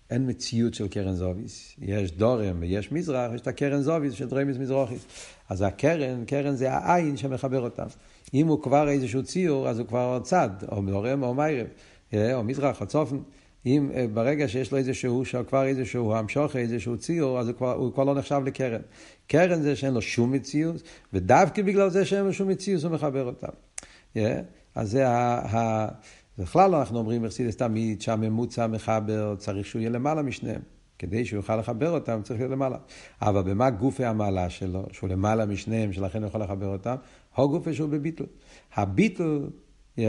[0.09, 1.75] אין מציאות של קרן זוביס.
[1.81, 5.05] יש דורם ויש מזרח, יש את הקרן זוביס של דרמיס מזרחיס.
[5.49, 7.85] אז הקרן, קרן זה העין שמחבר אותם.
[8.33, 11.67] אם הוא כבר איזשהו ציור, אז הוא כבר צד, או דורם או מערב,
[12.13, 13.17] או מזרח או צופן.
[13.65, 18.03] אם ברגע שיש לו איזשהו, כבר איזשהו המשוך, איזשהו ציור, אז הוא כבר, הוא כבר
[18.03, 18.81] לא נחשב לקרן.
[19.27, 20.81] קרן זה שאין לו שום מציאות,
[21.13, 23.47] ודווקא בגלל זה שאין לו שום מציאות הוא מחבר אותם.
[24.15, 24.19] Yeah.
[24.75, 25.39] אז זה ה...
[25.55, 25.87] ה...
[26.37, 30.61] בכלל אנחנו אומרים מרסידס תמיד שהממוצע מחבר צריך שהוא יהיה למעלה משניהם.
[30.99, 32.77] כדי שהוא יוכל לחבר אותם צריך להיות למעלה.
[33.21, 36.95] אבל במה גופי המעלה שלו, שהוא למעלה משניהם, שלכן הוא יכול לחבר אותם?
[37.35, 38.25] הו גופי שהוא בביטל.
[38.75, 39.47] הביטל,
[39.97, 40.01] yeah,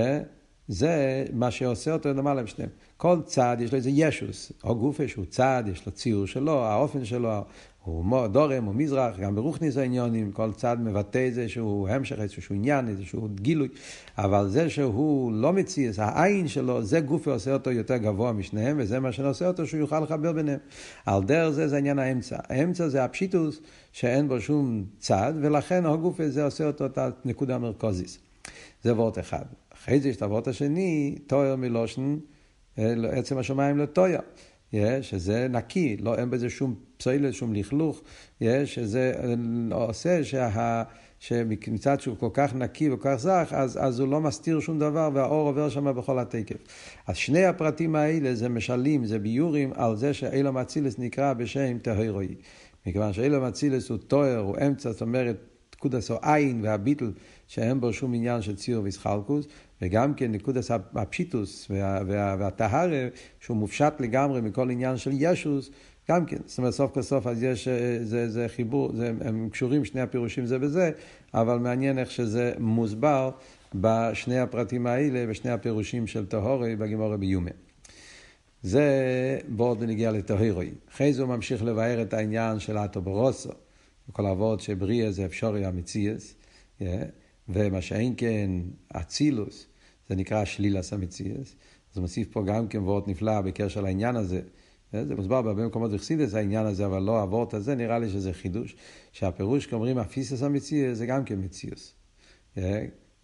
[0.68, 2.70] זה מה שעושה אותו למעלה משניהם.
[2.96, 7.04] כל צד יש לו איזה ישוס, או גופה שהוא צד, יש לו ציור שלו, האופן
[7.04, 7.44] שלו,
[7.84, 13.28] הוא דורם, הוא מזרח, גם ברוכניס העניונים, כל צד מבטא איזשהו המשך, איזשהו עניין, איזשהו
[13.34, 13.68] גילוי,
[14.18, 19.00] אבל זה שהוא לא מציאס, העין שלו, זה גופה עושה אותו יותר גבוה משניהם, וזה
[19.00, 20.58] מה שעושה אותו שהוא יוכל לחבר ביניהם.
[21.06, 22.36] על דרך זה זה עניין האמצע.
[22.48, 23.60] האמצע זה הפשיטוס
[23.92, 28.18] שאין בו שום צד, ולכן הגופה זה עושה אותו את הנקודה המרכזית.
[28.82, 29.44] זה וורט אחד.
[29.74, 32.16] אחרי זה יש את הוורט השני, תואר מלושן,
[33.12, 34.20] עצם השמיים לטויה.
[35.00, 38.02] שזה נקי, לא, אין בזה שום פסולת, שום לכלוך,
[38.64, 39.12] שזה
[39.70, 40.82] עושה שה...
[41.20, 45.10] שמצד שהוא כל כך נקי וכל כך זך, אז, אז הוא לא מסתיר שום דבר
[45.14, 46.56] והאור עובר שם בכל התקף.
[47.06, 52.34] אז שני הפרטים האלה זה משלים, זה ביורים על זה שאילום אצילס נקרא בשם טהרוי.
[52.86, 55.36] מכיוון שאילום אצילס הוא טוהר, הוא אמצע, זאת אומרת,
[55.78, 57.12] קודס או עין והביטל,
[57.46, 59.46] שאין בו שום עניין של ציור ויסחלקוס,
[59.82, 63.08] וגם כן נקודס הפשיטוס וה, וה, והטהרה,
[63.40, 65.70] שהוא מופשט לגמרי מכל עניין של ישוס,
[66.10, 66.36] גם כן.
[66.46, 70.00] זאת אומרת, סוף כל סוף אז יש, אה, זה, זה חיבור, זה, הם קשורים שני
[70.00, 70.90] הפירושים זה בזה,
[71.34, 73.30] אבל מעניין איך שזה מוסבר
[73.74, 77.50] בשני הפרטים האלה, בשני הפירושים של טהורי בגימורי ביומה.
[78.62, 78.88] זה
[79.48, 80.70] בורד בנגיע לטהירוי.
[80.92, 83.50] אחרי זה הוא ממשיך לבאר את העניין של האטוברוסו,
[84.08, 86.34] וכל העבוד שבריאה זה אפשרי המציאס,
[86.80, 86.84] yeah.
[87.48, 88.50] ומה שאין כן
[88.88, 89.66] אצילוס,
[90.08, 91.54] זה נקרא שלילס המציאס.
[91.92, 94.40] אז הוא מוסיף פה גם כן וורט נפלא בקשר לעניין הזה.
[94.92, 98.76] זה מוסבר בהרבה מקומות בחסידס העניין הזה, אבל לא הוורט הזה, נראה לי שזה חידוש.
[99.12, 101.94] שהפירוש כאומרים אפיסס המציאס זה גם כן מציאס.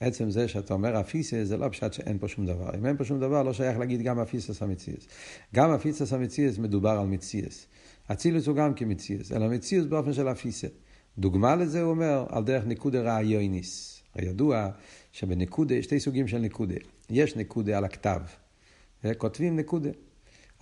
[0.00, 2.70] עצם זה שאתה אומר אפיסס זה לא פשט שאין פה שום דבר.
[2.78, 5.06] אם אין פה שום דבר לא שייך להגיד גם אפיסס המציאס.
[5.54, 7.66] גם אפיסס המציאס מדובר על מציאס.
[8.12, 10.70] אצילוס הוא גם כמציאס, אלא מציאס באופן של אפיסס.
[11.18, 13.93] דוגמה לזה הוא אומר על דרך ניקוד רעיוניס.
[14.22, 14.68] ידוע
[15.12, 16.74] שבנקודה שתי סוגים של נקודה.
[17.10, 18.20] יש נקודה על הכתב,
[19.18, 19.90] כותבים נקודה.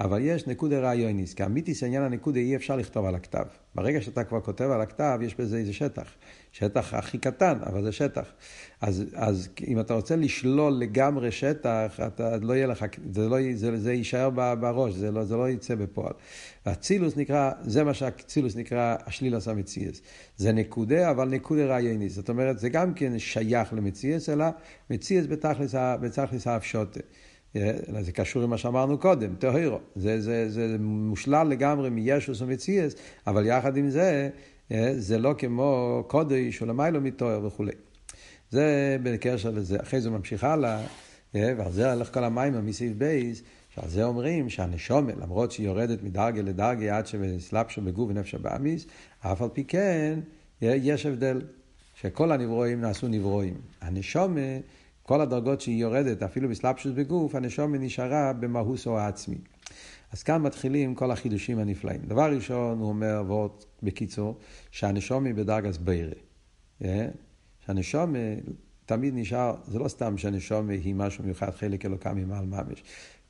[0.01, 3.45] אבל יש נקודה רעיוניס, כי אמיתיס עניין הנקודה אי אפשר לכתוב על הכתב.
[3.75, 6.15] ברגע שאתה כבר כותב על הכתב, יש בזה איזה שטח.
[6.53, 8.33] שטח הכי קטן, אבל זה שטח.
[8.81, 13.79] אז, אז אם אתה רוצה לשלול לגמרי שטח, אתה לא יהיה לך, זה, לא, זה,
[13.79, 16.13] זה יישאר בראש, זה לא, זה לא יצא בפועל.
[16.67, 20.01] והצילוס נקרא, זה מה שהצילוס נקרא השלילוס המציאס.
[20.37, 22.15] זה נקודה, אבל נקודה רעיוניס.
[22.15, 24.45] זאת אומרת, זה גם כן שייך למציאס, אלא
[24.91, 25.27] מציאס
[26.01, 27.01] בתכלס האפשוטה.
[28.01, 29.79] זה קשור למה שאמרנו קודם, טהירו.
[29.97, 32.95] זה, זה, זה מושלל לגמרי מישוס ומציאס,
[33.27, 34.29] אבל יחד עם זה,
[34.97, 37.73] זה לא כמו קודש או למיילו מטוהר וכולי.
[38.51, 39.77] זה בקשר לזה.
[39.83, 40.83] אחרי זה ממשיך הלאה,
[41.35, 43.43] ועל זה הולך כל המים מסעיף בייס,
[43.75, 48.87] שעל זה אומרים שהנשומת, למרות שהיא יורדת מדרגה לדרגה עד שסלפשו בגוף ונפש הבאמיס,
[49.21, 50.19] אף על פי כן
[50.63, 51.43] יש הבדל,
[52.01, 53.55] שכל הנברואים נעשו נברואים.
[53.81, 54.63] הנשומת
[55.13, 59.37] כל הדרגות שהיא יורדת, אפילו בסלפשוס בגוף, הנשומה נשארה במהוס או העצמי.
[60.13, 62.01] אז כאן מתחילים כל החידושים הנפלאים.
[62.07, 64.39] דבר ראשון, הוא אומר, ועוד בקיצור,
[64.71, 66.13] שהנשומה היא בדרגס בירה.
[66.85, 67.09] אה?
[67.67, 68.15] שהנשום
[68.87, 72.83] תמיד נשאר, זה לא סתם שהנשום היא משהו מיוחד, חלק אלוקם ממעל ממש.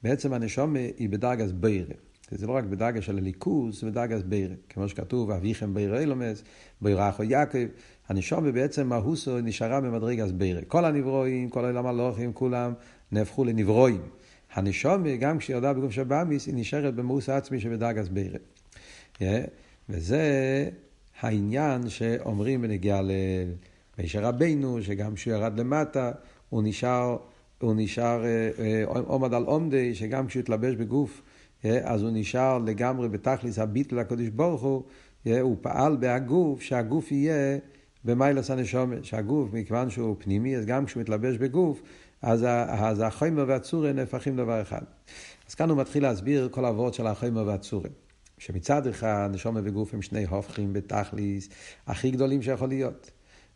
[0.03, 1.95] בעצם הנשום היא בדרגס בירה.
[2.31, 4.55] זה לא רק בדרגה של הליכוז, זה בדרגס בירה.
[4.69, 6.43] כמו שכתוב, אביכם בירה אילומס,
[6.81, 7.67] בירך או יעקב.
[8.13, 10.61] הנשום בעצם מהוסו נשארה במדרגס בירה.
[10.69, 12.73] כל הנברואים, כל העולם הלוחים, כולם
[13.13, 14.01] נהפכו לנברואים.
[14.53, 18.39] הנשום, גם כשהיא ירדה בגוף של באמיס, היא נשארת במאוס העצמי שבדרגס בירה.
[19.89, 20.21] וזה
[21.21, 23.01] העניין שאומרים בנגיעה
[23.99, 26.13] למשה רבינו, שגם כשהוא ירד למטה,
[26.49, 27.17] הוא נשאר,
[27.61, 31.23] הוא נשאר אה, אה, עומד על עומדי, שגם כשהוא התלבש בגוף,
[31.65, 34.83] אז הוא נשאר לגמרי בתכלס הביטל לקדוש ברוך הוא,
[35.41, 37.59] הוא פעל בהגוף, שהגוף יהיה
[38.05, 41.83] במיילס הנשומת, שהגוף, מכיוון שהוא פנימי, אז גם כשהוא מתלבש בגוף,
[42.23, 44.83] אז, אז החומר והצורה נהפכים דבר אחד.
[45.49, 47.89] אז כאן הוא מתחיל להסביר כל העבוד של החומר והצורה.
[48.39, 51.49] שמצד אחד נשומה וגוף הם שני הופכים בתכליס
[51.87, 53.11] הכי גדולים שיכול להיות.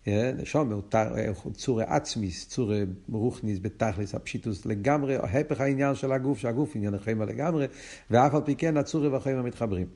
[0.08, 6.94] נשומה הוא צורי עצמיס, צורי רוחניס בתכליס, הפשיטוס לגמרי, ההפך העניין של הגוף, שהגוף עניין
[6.94, 7.66] החיימה לגמרי,
[8.10, 9.86] ואף על פי כן הצורי והחיימה מתחברים.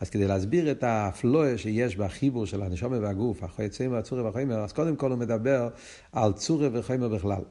[0.00, 4.96] אז כדי להסביר את הפלואה שיש בחיבור של הנשומה והגוף, החייצים והצורי והחיימה, אז קודם
[4.96, 5.68] כל הוא מדבר
[6.12, 7.42] על צורי וחיימה בכלל.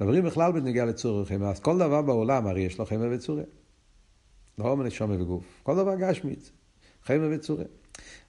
[0.00, 3.42] מדברים בכלל בנגיעה לצורי וחיימה, אז כל דבר בעולם הרי יש לו חיימה וצורי.
[4.58, 6.52] לא מנשמה וגוף, כל דבר גשמית,
[7.04, 7.64] חיימה וצורי.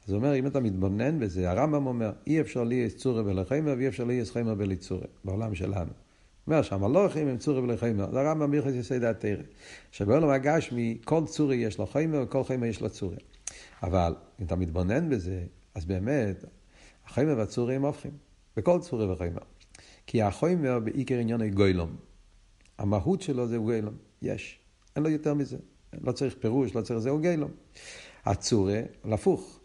[0.05, 3.73] אז הוא אומר, אם אתה מתבונן בזה, הרמב"ם אומר, אי אפשר לי יש צורי ולחיימה,
[3.77, 5.91] ואי אפשר לי יש חיימה בלי צורי, בעולם שלנו.
[6.47, 9.43] אומר שם, לא חיימה הם צורי ולחיימה, זה הרמב"ם מיוחס יסי התרא.
[9.91, 13.17] שבעולם הגשמי, כל צורי יש לו חיימה, וכל חיימה יש לו צורי.
[13.83, 15.43] אבל אם אתה מתבונן בזה,
[15.75, 16.45] אז באמת,
[17.05, 18.11] החיימה והצורי הם הופכים,
[18.57, 19.41] בכל צורי וחיימה.
[20.07, 21.95] כי החיימה בעיקר עניין גוילום.
[22.77, 24.59] המהות שלו זה גוילום, יש.
[24.95, 25.57] אין לו יותר מזה.
[26.01, 27.51] לא צריך פירוש, לא צריך זה, הוא גילום.
[28.25, 29.59] הצורה, להפוך.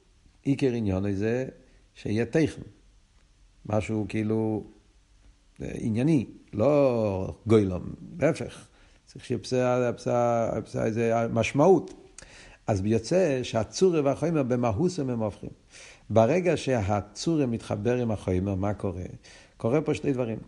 [0.49, 1.47] עיקר עניון זה
[1.95, 2.63] שיהיה תכן.
[3.67, 4.65] משהו כאילו
[5.61, 7.83] ענייני, לא גוילום,
[8.21, 8.67] להפך.
[9.07, 9.91] צריך שיהיה
[10.85, 11.95] איזה משמעות.
[12.67, 15.51] אז יוצא שהצורה והחומר במהוסם הם הופכים.
[16.11, 19.05] ברגע שהצורה מתחבר עם החומר, מה קורה?
[19.57, 20.39] קורה פה שני דברים.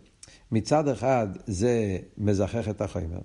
[0.51, 3.19] מצד אחד זה מזכך את החומר.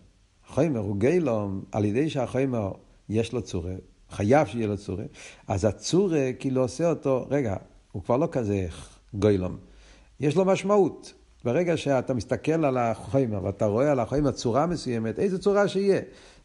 [0.46, 2.72] החומר הוא גילום, על ידי שהחומר
[3.08, 3.74] יש לו צורה,
[4.16, 5.04] חייב שיהיה לו צורה,
[5.48, 7.56] אז הצורה כאילו עושה אותו, רגע,
[7.92, 8.66] הוא כבר לא כזה
[9.14, 9.56] גילום,
[10.20, 11.12] יש לו משמעות.
[11.44, 16.00] ברגע שאתה מסתכל על החומר ואתה רואה על החומר צורה מסוימת, איזה צורה שיהיה,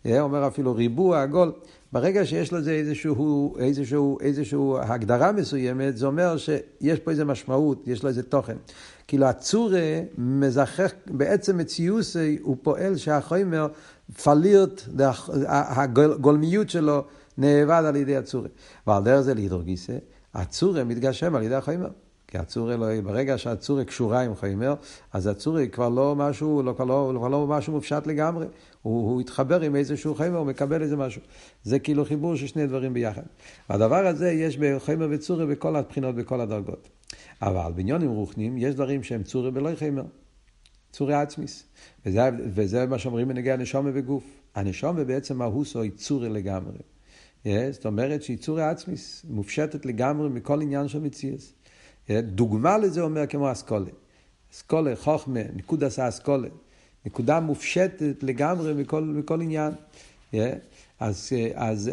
[0.06, 1.52] אומר אפילו ריבוע, עגול,
[1.92, 8.04] ברגע שיש לזה איזשהו, איזשהו, איזשהו הגדרה מסוימת, זה אומר שיש פה איזה משמעות, יש
[8.04, 8.58] לו איזה תוכן.
[9.08, 13.68] כאילו הצורה מזכך, בעצם מציוסי הוא פועל שהחומר
[14.24, 14.82] פלירט,
[15.48, 17.04] הגולמיות שלו
[17.38, 18.50] נאבד על ידי הצורה.
[18.88, 19.98] ועל דרך זה להידורגיסה,
[20.34, 21.90] הצורה מתגשם על ידי החומר.
[22.32, 24.74] כי הצורה לא, ברגע שהצורה קשורה עם חומר,
[25.14, 28.46] אז הצורה כבר לא משהו, לא, לא, כבר לא משהו מופשט לגמרי.
[28.82, 31.22] הוא, הוא התחבר עם איזשהו חומר, הוא מקבל איזה משהו.
[31.64, 33.22] זה כאילו חיבור של שני דברים ביחד.
[33.70, 36.90] והדבר הזה יש בחומר וצורה בכל הבחינות, בכל הדרגות.
[37.42, 40.04] אבל בעניונים רוחניים יש דברים שהם צורה ולא חומר.
[40.92, 41.64] צורי עצמיס.
[42.06, 42.22] וזה,
[42.54, 44.24] וזה מה שאומרים בנגיע הנשומה וגוף.
[44.56, 46.78] הנשומה בעצם מהוסו היא צורי לגמרי.
[47.46, 51.54] זאת אומרת שהיא צורי עצמיס, מופשטת לגמרי מכל עניין של מציאס.
[52.10, 53.92] דוגמה לזה אומר כמו אסכולה.
[54.54, 56.48] אסכולה, חוכמה, נקוד עשה אסכולה.
[57.06, 59.74] נקודה מופשטת לגמרי מכל, מכל עניין.
[61.00, 61.88] אז, אז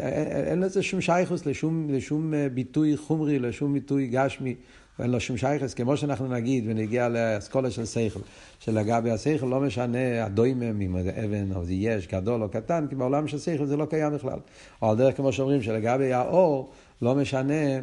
[0.46, 4.54] אין לזה שום שייכוס לשום, לשום ביטוי חומרי, לשום ביטוי גשמי.
[4.98, 8.20] ואין לו שום שייכס, כמו שאנחנו נגיד, ונגיע לאסכולה של שכל,
[8.58, 12.94] שלגבי השכל לא משנה הדוימם, אם זה אבן או זה יש, גדול או קטן, כי
[12.94, 14.38] בעולם של שכל זה לא קיים בכלל.
[14.82, 16.70] או על דרך כמו שאומרים, שלגבי האור
[17.02, 17.78] לא משנה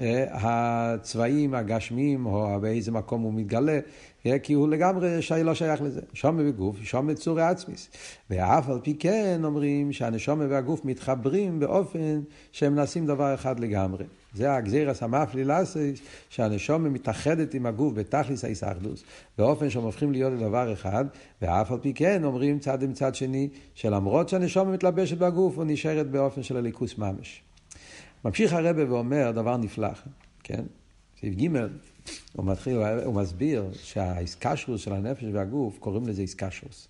[0.00, 3.78] אה, הצבעים הגשמיים, או באיזה מקום הוא מתגלה,
[4.26, 6.00] אה, כי הוא לגמרי שי, לא שייך לזה.
[6.14, 7.90] שומע בגוף, שומע צורי עצמיס.
[8.30, 12.20] ואף על פי כן אומרים שהנשומע והגוף מתחברים באופן
[12.52, 14.04] שהם נעשים דבר אחד לגמרי.
[14.36, 19.04] זה הגזירס המפלי לאסס, שהנשומע מתאחדת עם הגוף בתכליס האיסאחדוס,
[19.38, 21.04] באופן שהם הופכים להיות לדבר אחד,
[21.42, 26.10] ואף על פי כן אומרים צד עם צד שני, שלמרות שהנשומע מתלבשת בגוף, הוא נשארת
[26.10, 27.42] באופן של הליכוס ממש.
[28.24, 29.88] ממשיך הרבה ואומר דבר נפלא,
[30.42, 30.62] כן?
[31.20, 31.56] סעיף ג'
[32.36, 36.88] הוא מתחיל, הוא מסביר שהאיסקשרוס של הנפש והגוף, קוראים לזה איסקשרוס.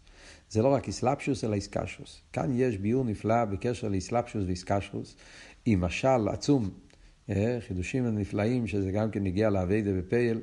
[0.50, 2.20] זה לא רק איסלפשוס, אלא איסקשרוס.
[2.32, 5.16] כאן יש ביור נפלא בקשר לאיסלפשוס ואיסקשרוס,
[5.66, 6.70] עם משל עצום,
[7.61, 10.41] חידושים הנפלאים, שזה גם כן הגיע לאביידה בפייל,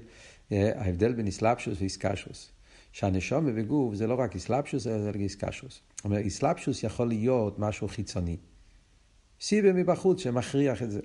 [0.52, 2.52] אה, ההבדל בין איסלפשוס ואיסקשרוס.
[2.92, 5.82] שהנשום וגוף זה לא רק איסלפשוס, אלא זה איסקשרוס.
[5.96, 8.38] זאת אומרת, איסלפשוס יכול להיות משהו חיצוני.
[9.42, 11.00] סיבה מבחוץ שמכריח את זה.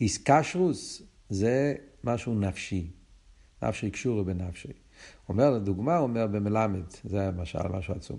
[0.00, 1.74] איסקשרוס זה
[2.04, 2.90] משהו נפשי.
[3.62, 4.72] נפשי קשורי בנפשי.
[5.28, 8.18] אומר, לדוגמה, אומר במלמד, זה משל, משהו עצום.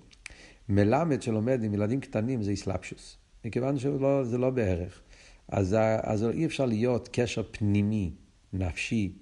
[0.69, 5.01] מלמד שלומד עם ילדים קטנים זה איסלפשוס, מכיוון שזה לא, לא בערך.
[5.49, 8.11] אז, אז אי אפשר להיות קשר פנימי,
[8.53, 9.13] נפשי,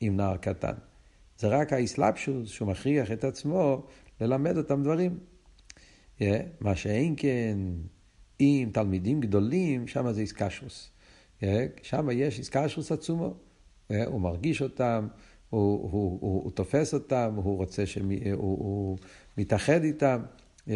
[0.00, 0.74] עם נער קטן.
[1.38, 3.86] זה רק האיסלפשוס שהוא מכריח את עצמו
[4.20, 5.18] ללמד אותם דברים.
[6.18, 6.22] Yeah,
[6.60, 7.58] מה שאין כן
[8.38, 10.90] עם תלמידים גדולים, שם זה איסקשוס.
[11.40, 11.44] Yeah,
[11.82, 13.34] שם יש איסקשוס עצומו.
[13.92, 15.08] Yeah, הוא מרגיש אותם,
[15.50, 18.98] הוא, הוא, הוא, הוא, הוא תופס אותם, הוא רוצה שהוא הוא, הוא
[19.38, 20.22] מתאחד איתם,
[20.68, 20.70] yeah,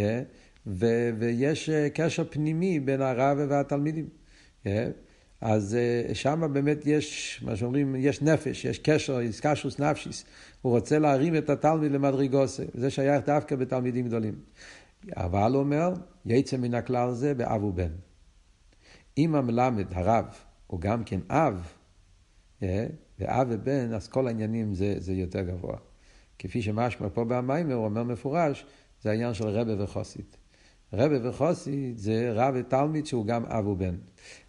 [0.67, 4.09] ו, ויש קשר פנימי בין הרב והתלמידים.
[4.67, 4.69] Yeah,
[5.41, 5.77] אז
[6.13, 10.25] שם באמת יש, מה שאומרים, יש נפש, יש קשר, איסקשוס נפשיס.
[10.63, 14.35] הוא רוצה להרים את התלמיד למדרגוסה, וזה שייך דווקא בתלמידים גדולים.
[15.17, 15.93] אבל הוא אומר,
[16.27, 17.91] יצא מן הכלל זה באב ובן.
[19.19, 20.25] אם המלמד, הרב,
[20.67, 21.73] הוא גם כן אב,
[22.63, 22.87] אה,
[23.19, 25.77] ואב ובן, אז כל העניינים זה, זה יותר גבוה.
[26.39, 28.67] כפי שמשמע פה במיימר, הוא אומר מפורש,
[29.03, 30.37] זה העניין של רבה וחוסית.
[30.93, 33.95] רבה וחוסית זה רב ותלמיד שהוא גם אב ובן.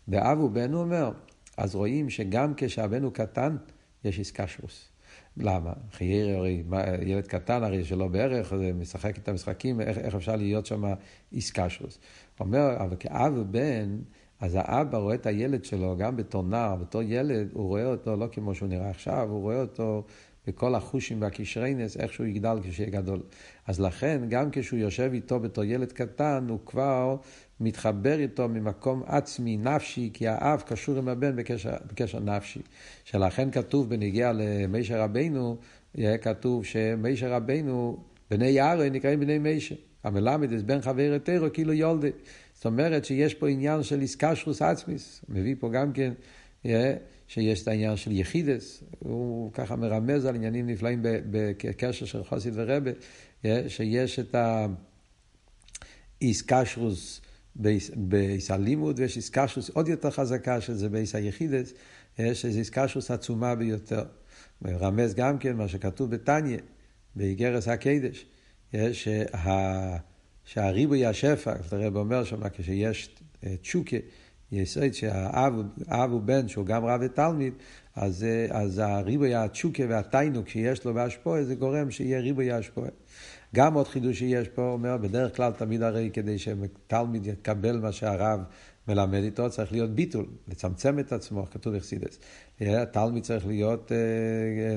[0.08, 1.12] ואב ובן הוא אומר,
[1.58, 3.56] אז רואים שגם כשהבן הוא קטן,
[4.04, 4.90] יש איסקשרוס.
[5.38, 5.74] למה?
[5.92, 6.64] חייר הרי,
[7.06, 10.84] ילד קטן הרי שלא בערך, זה משחק את המשחקים, איך, איך אפשר להיות שם
[11.32, 12.00] איסקשרוס.
[12.38, 13.98] הוא אומר, אבל כאב ובן,
[14.40, 18.28] אז האבא רואה את הילד שלו, גם בתור נער, בתור ילד, הוא רואה אותו לא
[18.32, 20.04] כמו שהוא נראה עכשיו, הוא רואה אותו
[20.48, 23.22] בכל החושים והקשרינס, איך שהוא יגדל כשיהיה גדול.
[23.68, 27.18] אז לכן, גם כשהוא יושב איתו בתור ילד קטן, הוא כבר
[27.60, 32.60] מתחבר איתו ממקום עצמי, נפשי, כי האב קשור עם הבן בקשר, בקשר נפשי.
[33.04, 35.58] שלכן כתוב בנגיע למישר רבנו,
[35.96, 37.98] יהיה כתוב שמישר רבנו,
[38.32, 39.76] בני יערו נקראים בני מישר.
[40.04, 42.08] המלמד es בן חבר יתרו כאילו יולדה.
[42.54, 45.22] זאת אומרת שיש פה עניין של איסקשרוס עצמיס.
[45.30, 46.14] מביא פה גם כן,
[47.28, 48.84] שיש את העניין של יחידס.
[49.00, 52.92] הוא ככה מרמז על עניינים נפלאים בקשר של חוסית ורבה,
[53.68, 54.36] שיש את
[56.22, 57.22] האיסקשרוס
[57.96, 61.74] באיס הלימוד, ויש איסקשוס עוד יותר חזקה, שזה באיס היחידס,
[62.34, 64.04] שזה איסקשוס עצומה ביותר.
[64.62, 66.58] מרמז גם כן מה שכתוב בתניא,
[67.16, 68.26] באיגרס הקדש,
[68.92, 69.98] שה...
[70.46, 73.16] שהריבוי השפע, הרב אומר שם, כשיש
[73.62, 73.98] תשוקה,
[74.52, 77.54] יסוד שהאב הוא בן שהוא גם רב ותלמיד,
[77.96, 82.90] אז, אז הריבוי התשוקה והתיינוק שיש לו בהשפועה, זה גורם שיהיה ריבוי השפועה.
[83.56, 88.40] גם עוד חידוש שיש פה, אומר, בדרך כלל תמיד הרי כדי שתלמיד יקבל מה שהרב
[88.88, 92.20] מלמד איתו, צריך להיות ביטול, לצמצם את עצמו, כתוב אכסידס.
[92.92, 93.92] תלמיד צריך להיות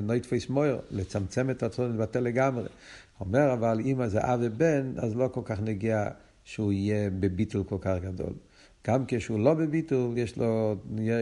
[0.03, 2.69] נויטפייס מויר, לצמצם את עצמו, לבטל לגמרי.
[3.21, 6.09] אומר, אבל אם זה אב ובן, אז לא כל כך נגיע
[6.45, 8.33] שהוא יהיה בביטול כל כך גדול.
[8.87, 10.77] גם כשהוא לא בביטול, יש לו,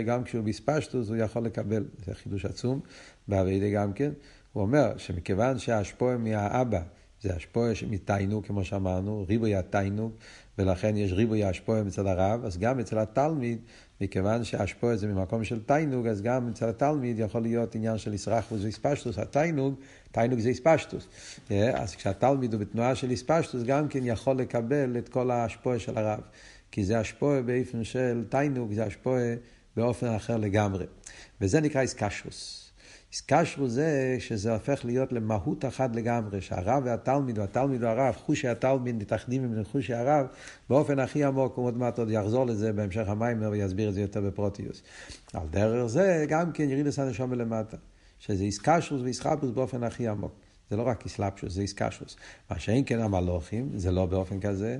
[0.06, 2.80] גם כשהוא בספשטוס, הוא יכול לקבל, זה חידוש עצום,
[3.28, 4.10] באביידה גם כן.
[4.52, 6.82] הוא אומר שמכיוון שההשפועה מהאבא,
[7.22, 10.12] זה השפועה מתיינוג, כמו שאמרנו, ריבוי התיינוג,
[10.58, 13.58] ולכן יש ריבוי השפועה מצד הרב, אז גם אצל התלמיד,
[14.00, 18.62] מכיוון שהשפועה זה ממקום של תיינוג, אז גם אצל התלמיד יכול להיות עניין של ישרחוס
[18.62, 19.74] ואיספשטוס, התיינוג,
[20.12, 21.08] תיינוג זה איספשטוס.
[21.50, 25.98] אה, אז כשהתלמיד הוא בתנועה של איספשטוס, גם כן יכול לקבל את כל ההשפועה של
[25.98, 26.20] הרב.
[26.70, 29.34] כי זה השפועה באופן של תיינוג, זה השפועה
[29.76, 30.86] באופן אחר לגמרי.
[31.40, 32.67] וזה נקרא איסקשרוס.
[33.12, 38.94] איסקשרו זה שזה הופך להיות למהות אחת לגמרי, שהרב והתלמיד, או התלמיד והרב, חושי התלמיד
[38.94, 40.26] מתאחדים עם חושי הרב,
[40.70, 44.20] באופן הכי עמוק, הוא עוד מעט עוד יחזור לזה בהמשך המיימר ויסביר את זה יותר
[44.20, 44.82] בפרוטיוס.
[45.34, 47.76] על דרך זה גם כן ירידס הנשום מלמטה,
[48.18, 50.32] שזה איסקשרוס ואיסחפוס באופן הכי עמוק.
[50.70, 52.16] זה לא רק איסלפשוס, זה איסקשרוס.
[52.50, 54.78] מה שאין כן המלוכים, זה לא באופן כזה.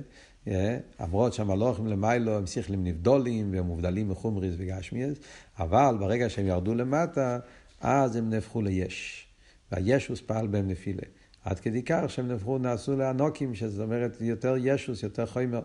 [0.99, 5.17] למרות שהמלוכים למיילו הם שכלים נבדולים והם מובדלים מחומריס וגשמיאס,
[5.59, 7.39] אבל ברגע שהם ירדו למטה,
[7.81, 9.27] אז הם נהפכו ליש.
[9.71, 11.03] והישוס פעל בהם נפילה.
[11.43, 15.61] עד כדי כך שהם נהפכו, נעשו לאנוקים, שזאת אומרת יותר ישוס, יותר חומר.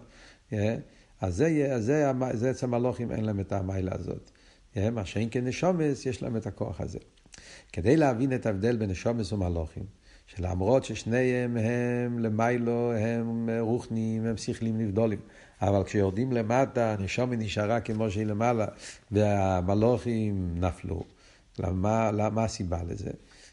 [1.21, 1.93] אז זה, אז
[2.33, 4.31] זה, אצל המלוכים אין להם את המיילה הזאת.
[4.93, 6.99] מה שאין כנשומס, יש להם את הכוח הזה.
[7.73, 9.85] כדי להבין את ההבדל בין נשומס ומלוכים,
[10.27, 15.19] שלמרות ששניהם הם למיילו, הם רוחניים, הם שכלים נבדולים,
[15.63, 18.67] אבל כשיורדים למטה, הנשומה נשארה כמו שהיא למעלה,
[19.11, 21.03] והמלוכים נפלו.
[21.59, 23.11] למה, למה הסיבה לזה?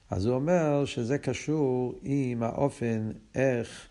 [0.10, 3.88] אז הוא אומר שזה קשור עם האופן איך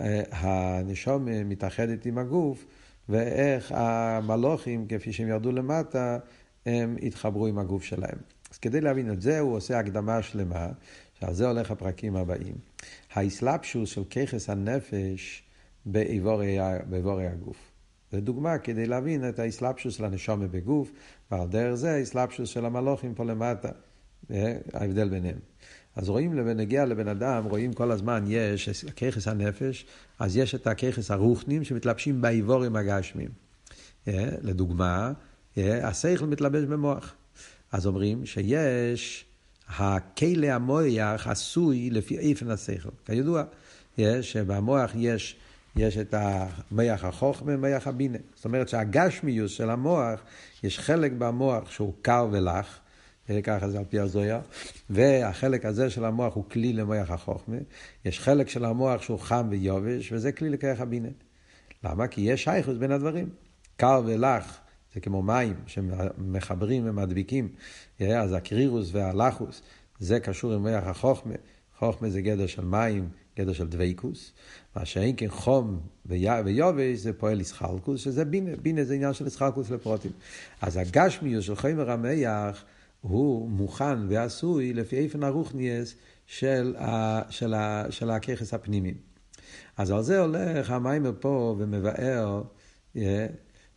[0.00, 2.64] אה, הנשום מתאחדת עם הגוף
[3.08, 6.18] ואיך המלוכים, כפי שהם ירדו למטה,
[6.66, 8.18] הם התחברו עם הגוף שלהם.
[8.52, 10.68] אז כדי להבין את זה, הוא עושה הקדמה שלמה,
[11.20, 12.54] שעל זה הולך הפרקים הבאים.
[13.12, 15.42] האסלאפשוס של ככס הנפש
[15.86, 17.67] באיבורי הגוף.
[18.12, 20.92] זה דוגמה כדי להבין את האסלאפשוס של הנשומה בגוף,
[21.30, 23.68] ועל דרך זה האסלאפשוס של המלוכים פה למטה,
[24.30, 25.38] אה, ההבדל ביניהם.
[25.96, 29.86] אז רואים, בנגיע לבן אדם, רואים כל הזמן, יש ככס הנפש,
[30.18, 33.28] אז יש את הככס הרוחנים שמתלבשים באיבורים הגשמיים.
[34.08, 35.12] אה, לדוגמה,
[35.58, 37.14] אה, השכל מתלבש במוח.
[37.72, 39.24] אז אומרים שיש,
[39.68, 42.88] הכלא המויח עשוי לפי איפן השכל.
[43.04, 43.42] כידוע,
[43.98, 45.36] יש, שבמוח יש,
[45.76, 48.18] יש את המח החוכמה ומח הבינה.
[48.34, 50.20] זאת אומרת שהגשמיוס של המוח,
[50.62, 52.78] יש חלק במוח שהוא קר ולח,
[53.30, 54.40] אה, ככה זה על פי הזויה,
[54.90, 57.56] והחלק הזה של המוח הוא כלי למוח החוכמה,
[58.04, 61.08] יש חלק של המוח שהוא חם ויובש, וזה כלי לכרך הבינה.
[61.84, 62.06] למה?
[62.06, 63.28] כי יש שייכוס בין הדברים.
[63.76, 64.58] קר ולח
[64.94, 67.48] זה כמו מים שמחברים ומדביקים,
[68.00, 69.62] אה, אז הקרירוס והלחוס,
[69.98, 71.34] זה קשור עם מוח החוכמה.
[71.78, 73.08] חוכמה זה גדר של מים,
[73.38, 74.32] גדר של דבייקוס,
[74.78, 79.70] מה שאין כן חום ויובש זה פועל ישחלקוס, שזה בינה, בינה זה עניין של ישחלקוס
[79.70, 80.10] לפרוטים.
[80.62, 82.64] אז הגשמיוס של חומר המח
[83.00, 85.94] הוא מוכן ועשוי לפי איפן הרוחניאס
[86.26, 86.76] של,
[87.30, 87.54] של,
[87.90, 88.94] של הככס הפנימי.
[89.76, 92.42] אז על זה הולך המיימר פה ומבאר
[92.96, 92.98] yeah,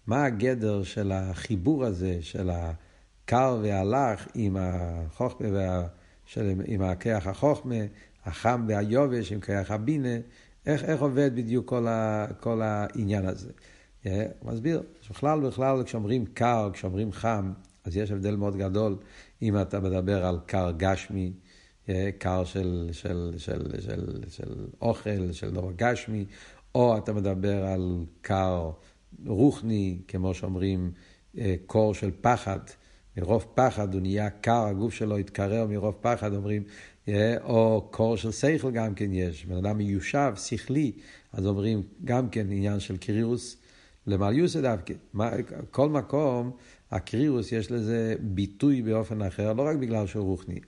[0.07, 5.87] מה הגדר של החיבור הזה, של הקר והלך עם החוכמה, וה,
[6.25, 7.75] של, עם הכח החוכמה,
[8.25, 10.17] החם והיובש עם כח הבינה,
[10.65, 13.49] איך, איך עובד בדיוק כל, ה, כל העניין הזה.
[14.03, 14.07] Yeah,
[14.39, 17.53] הוא מסביר, בכלל בכלל כשאומרים קר, כשאומרים חם,
[17.83, 18.97] אז יש הבדל מאוד גדול
[19.41, 21.33] אם אתה מדבר על קר גשמי,
[21.89, 26.25] אה, קר של, של, של, של, של אוכל, של דבר גשמי,
[26.75, 28.71] או אתה מדבר על קר
[29.25, 30.91] רוחני, כמו שאומרים,
[31.37, 32.59] אה, קור של פחד.
[33.17, 36.67] מרוב פחד הוא נהיה קר, הגוף שלו התקרר מרוב פחד, אומרים, אה,
[37.43, 39.45] או קור של שכל גם כן יש.
[39.45, 40.91] בן אדם מיושב, שכלי,
[41.33, 43.57] אז אומרים גם כן עניין של קרירוס
[44.07, 44.93] למעליוסה דווקא.
[45.71, 46.51] כל מקום
[46.91, 50.59] הקרירוס יש לזה ביטוי באופן אחר, לא רק בגלל שהוא רוחני.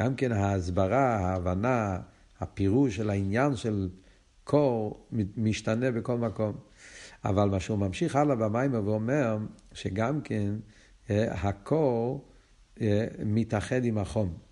[0.00, 1.98] גם כן ההסברה, ההבנה,
[2.40, 3.88] הפירוש של העניין של
[4.44, 5.06] קור
[5.36, 6.52] משתנה בכל מקום.
[7.24, 9.38] אבל מה שהוא ממשיך הלאה במים ואומר
[9.72, 10.54] שגם כן
[11.10, 12.28] הקור
[13.24, 14.49] מתאחד עם החום.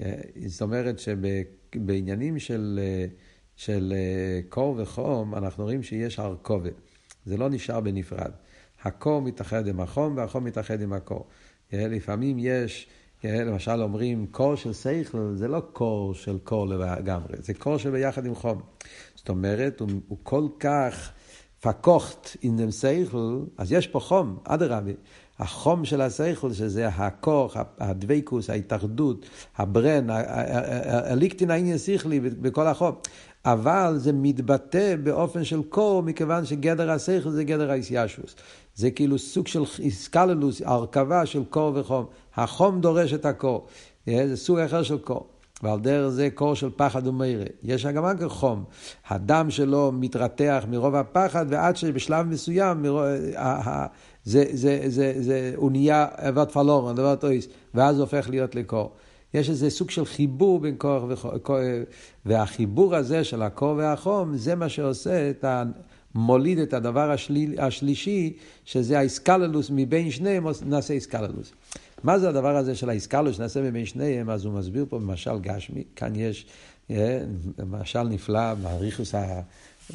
[0.00, 0.14] אה,
[0.46, 2.80] זאת אומרת שבעניינים של,
[3.56, 3.94] של
[4.48, 6.72] קור וחום אנחנו רואים שיש הרכובת.
[7.24, 8.30] זה לא נשאר בנפרד.
[8.82, 11.26] הקור מתאחד עם החום והחום מתאחד עם הקור.
[11.72, 12.88] לפעמים יש,
[13.24, 18.34] למשל אומרים קור של שכל, זה לא קור של קור לגמרי, זה קור שביחד עם
[18.34, 18.60] חום.
[19.14, 21.12] זאת אומרת, הוא, הוא כל כך
[21.60, 24.92] פקוחט עם דם שכל, אז יש פה חום, אדרבה.
[25.40, 29.26] החום של השכל, שזה הכוח, הדבקוס, ההתאחדות,
[29.58, 32.94] הברן, הליקטין העניין שכלי בכל החום.
[33.44, 38.36] אבל זה מתבטא באופן של קור, מכיוון שגדר השכל זה גדר האיסיישוס.
[38.74, 42.06] זה כאילו סוג של איסקללוס, הרכבה של קור וחום.
[42.36, 43.66] החום דורש את הקור.
[44.08, 45.26] אה, זה סוג אחר של קור.
[45.62, 47.44] ועל דרך זה קור של פחד ומרא.
[47.62, 48.64] יש גם רק חום.
[49.08, 53.04] הדם שלו מתרתח מרוב הפחד, ועד שבשלב מסוים מרוב,
[54.24, 58.92] זה, זה, זה, זה, הוא נהיה אבד פלורן, דבר טויס, ואז הוא הופך להיות לקור.
[59.34, 61.50] יש איזה סוג של חיבור בין כוח וכוח,
[62.26, 65.62] והחיבור הזה של הקור והחום, זה מה שעושה את ה...
[66.14, 71.52] מוליד את הדבר השליל, השלישי, שזה האיסקללוס מבין שניהם, נעשה איסקללוס.
[72.04, 74.30] מה זה הדבר הזה של האיסקללוס שנעשה מבין שניהם?
[74.30, 76.46] אז הוא מסביר פה במשל גשמי, כאן יש
[76.90, 77.20] אה,
[77.66, 79.14] משל נפלא, מעריכוס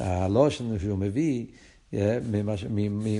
[0.00, 1.46] הלושן שהוא מביא,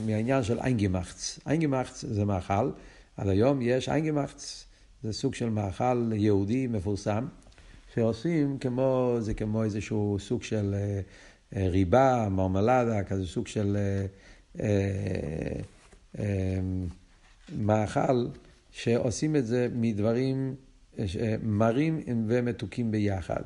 [0.07, 1.39] מהעניין של איינגמחץ.
[1.47, 2.71] איינגמחץ זה מאכל,
[3.17, 4.65] עד היום יש איינגמחץ,
[5.03, 7.27] זה סוג של מאכל יהודי מפורסם,
[7.95, 10.75] שעושים כמו, זה כמו איזשהו סוג של...
[10.75, 11.01] אה,
[11.57, 14.07] אה, ריבה, מרמלדה, כזה סוג של אה,
[14.61, 15.61] אה,
[16.19, 16.61] אה,
[17.59, 18.27] מאכל,
[18.71, 20.55] שעושים את זה מדברים
[20.99, 23.43] אה, מרים ומתוקים ביחד.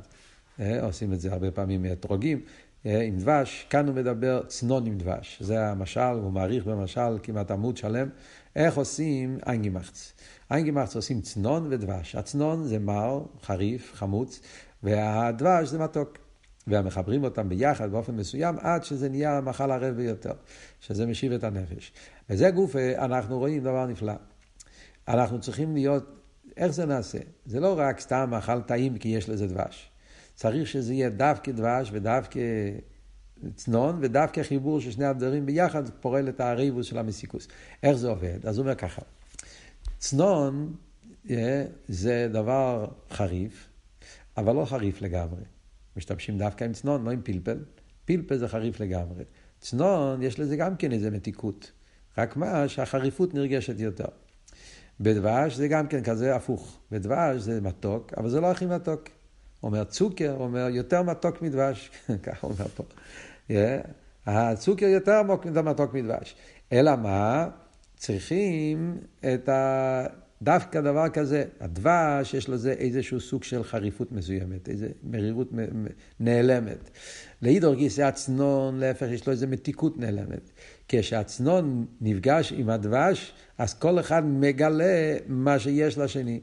[0.61, 2.41] אה, עושים את זה הרבה פעמים מאתרוגים.
[2.87, 5.43] אה, עם דבש, כאן הוא מדבר צנון עם דבש.
[5.43, 8.09] זה המשל, הוא מעריך במשל כמעט עמוד שלם.
[8.57, 10.12] איך עושים איינגימחץ?
[10.51, 12.14] איינגימחץ עושים צנון ודבש.
[12.14, 14.41] הצנון זה מר, חריף, חמוץ,
[14.83, 16.18] והדבש זה מתוק.
[16.66, 20.33] ומחברים אותם ביחד באופן מסוים עד שזה נהיה מאכל ערב ביותר,
[20.81, 21.93] שזה משיב את הנפש.
[22.31, 24.12] וזה גוף, אנחנו רואים דבר נפלא.
[25.09, 26.05] אנחנו צריכים להיות,
[26.57, 27.18] איך זה נעשה?
[27.47, 29.89] זה לא רק סתם מאכל טעים כי יש לזה דבש.
[30.41, 32.41] צריך שזה יהיה דווקא דבש ודווקא
[33.55, 37.49] צנון ודווקא חיבור של שני הדברים ביחד פועל את הריבוס של המסיקוס.
[37.82, 38.47] איך זה עובד?
[38.47, 39.03] אז הוא אומר ככה,
[39.99, 40.74] צנון
[41.30, 43.68] אה, זה דבר חריף,
[44.36, 45.43] אבל לא חריף לגמרי.
[45.97, 47.59] משתמשים דווקא עם צנון, לא עם פלפל.
[48.05, 49.24] פלפל זה חריף לגמרי.
[49.59, 51.72] צנון, יש לזה גם כן איזה מתיקות.
[52.18, 54.09] רק מה, שהחריפות נרגשת יותר.
[55.01, 56.78] בדבש זה גם כן כזה הפוך.
[56.91, 59.09] בדבש זה מתוק, אבל זה לא הכי מתוק.
[59.62, 61.90] אומר צוקר, אומר יותר מתוק מדבש,
[62.22, 62.84] ככה אומר פה.
[64.26, 65.22] הצוקר יותר
[65.62, 66.36] מתוק מדבש.
[66.72, 67.48] אלא מה?
[67.96, 70.06] צריכים את ה...
[70.42, 75.48] דווקא דבר כזה, הדבש יש לזה איזשהו סוג של חריפות מסוימת, איזו מרירות
[76.20, 76.90] נעלמת.
[77.42, 80.50] לאידור גיסא הצנון, להפך, יש לו איזו מתיקות נעלמת.
[80.88, 86.40] כשהצנון נפגש עם הדבש, אז כל אחד מגלה מה שיש לשני.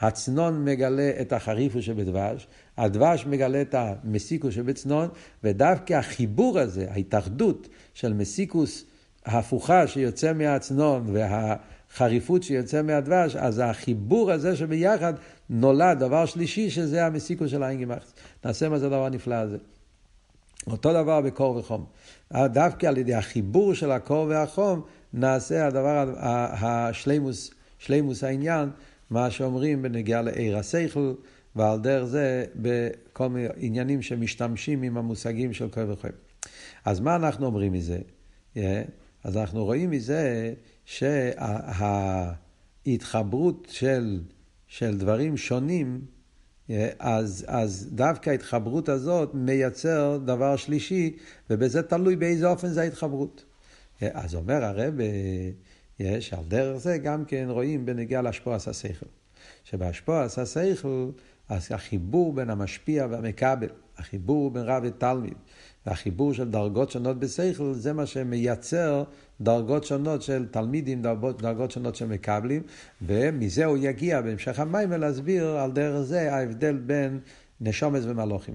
[0.00, 2.46] הצנון מגלה את החריפו שבדבש,
[2.76, 5.08] הדבש מגלה את המסיקוס שבצנון,
[5.44, 8.84] ודווקא החיבור הזה, ההתאחדות של מסיקוס
[9.26, 15.14] ההפוכה שיוצא מהצנון והחריפות שיוצא מהדבש, אז החיבור הזה שביחד
[15.50, 18.14] נולד דבר שלישי שזה המסיקוס של האינגימאכס.
[18.44, 19.56] נעשה מה זה הדבר הנפלא הזה.
[20.66, 21.84] אותו דבר בקור וחום.
[22.32, 24.82] דווקא על ידי החיבור של הקור והחום
[25.14, 28.70] נעשה הדבר, השלימוס, שלימוס העניין,
[29.10, 31.14] מה שאומרים בנגיעה לעיר השכל,
[31.56, 36.10] ועל דרך זה בכל מיני עניינים שמשתמשים עם המושגים של קור וחום.
[36.84, 37.98] אז מה אנחנו אומרים מזה?
[38.54, 38.58] Yeah.
[39.24, 40.52] אז אנחנו רואים מזה
[42.84, 44.20] שההתחברות של,
[44.66, 46.00] של דברים שונים,
[46.98, 51.16] אז, אז דווקא ההתחברות הזאת מייצר דבר שלישי,
[51.50, 53.44] ובזה תלוי באיזה אופן זה ההתחברות.
[54.00, 54.94] אז אומר הרב,
[56.00, 59.06] יש על דרך זה גם כן רואים בנגיעה להשפועס השכל.
[59.64, 61.10] שבהשפועס השכל,
[61.48, 65.34] אז החיבור בין המשפיע והמקבל, החיבור בין רב ותלמיד,
[65.86, 69.04] והחיבור של דרגות שונות בשכל, זה מה שמייצר
[69.40, 72.62] דרגות שונות של תלמידים, דרגות, דרגות שונות שמקבלים,
[73.02, 77.20] ומזה הוא יגיע בהמשך המים להסביר על דרך זה ההבדל בין
[77.60, 78.54] נשומץ ומלוכים.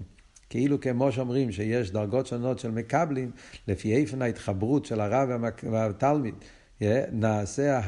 [0.49, 3.31] כאילו כמו שאומרים שיש דרגות שונות של מקבלים,
[3.67, 5.29] לפי איפן ההתחברות של הרב
[5.71, 6.35] והתלמיד,
[7.11, 7.79] נעשה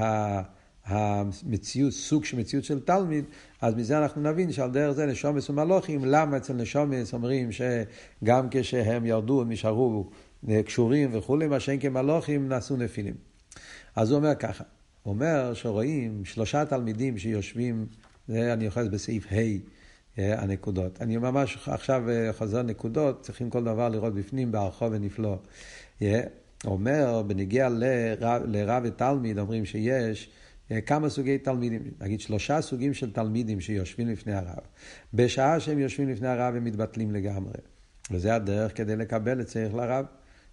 [0.85, 3.25] המציאות, סוג של מציאות של תלמיד,
[3.61, 9.05] אז מזה אנחנו נבין שעל דרך זה נשומס ומלוכים, למה אצל נשומס אומרים שגם כשהם
[9.05, 10.09] ירדו הם נשארו
[10.65, 13.15] קשורים וכולי, מה שאין כמלוכים נעשו נפילים.
[13.95, 14.63] אז הוא אומר ככה,
[15.03, 17.85] הוא אומר שרואים שלושה תלמידים שיושבים,
[18.27, 19.35] זה אני אוחז בסעיף ה'
[20.19, 21.01] אה, הנקודות.
[21.01, 25.37] אני ממש עכשיו אה, חוזר נקודות, צריכים כל דבר לראות בפנים, בערכו ונפלא.
[26.01, 26.21] אה,
[26.65, 30.29] אומר, בנגיע לרב, לרב ותלמיד, אומרים שיש
[30.85, 34.59] כמה סוגי תלמידים, נגיד שלושה סוגים של תלמידים שיושבים לפני הרב.
[35.13, 37.53] בשעה שהם יושבים לפני הרב הם מתבטלים לגמרי.
[38.11, 40.05] וזה הדרך כדי לקבל את צריך לרב.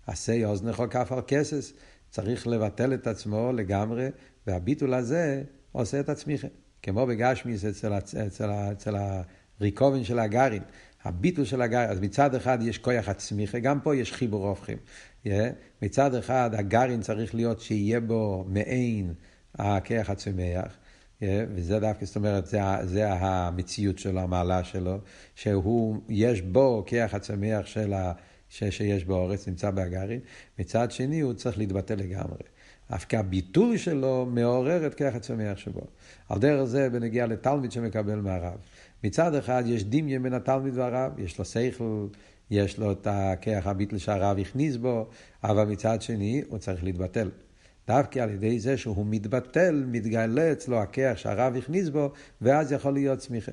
[0.07, 1.73] עשה אוזנך כף על כסס,
[2.11, 4.09] צריך לבטל את עצמו לגמרי,
[4.47, 5.43] והביטול הזה
[5.73, 6.49] עושה את עצמיכם.
[6.83, 8.95] כמו בגשמיס אצל, אצל, אצל
[9.61, 10.63] הריקובן של הגרעין.
[11.05, 14.79] הביטול של הגרעין, אז מצד אחד יש כוח עצמיכה, גם פה יש חיבור הופכים.
[15.27, 15.29] Yeah.
[15.83, 19.15] מצד אחד הגרעין צריך להיות שיהיה בו מעין
[19.55, 20.77] הכיח הצומח,
[21.21, 21.25] yeah.
[21.55, 24.99] וזה דווקא, זאת אומרת, זה, זה המציאות שלו, המעלה שלו,
[25.35, 28.13] שהוא, יש בו כיח הצומח של ה...
[28.49, 30.21] ש, שיש באורץ, נמצא בהגרין,
[30.59, 32.43] מצד שני הוא צריך להתבטא לגמרי.
[32.95, 35.81] אף כי הביטוי שלו מעורר את כרך הצומח שבו.
[36.29, 38.59] על דרך זה בנגיע לתלמיד שמקבל מהרב.
[39.05, 42.07] מצד אחד יש דמיון בין התלמיד והרב, יש לו שכל,
[42.51, 45.09] יש לו את הכרך הביטל שהרב הכניס בו,
[45.45, 47.31] אבל מצד שני הוא צריך להתבטל.
[47.89, 53.19] דווקא על ידי זה שהוא מתבטל, מתגלה אצלו הכרך שהרב הכניס בו, ואז יכול להיות
[53.19, 53.53] צמיחה.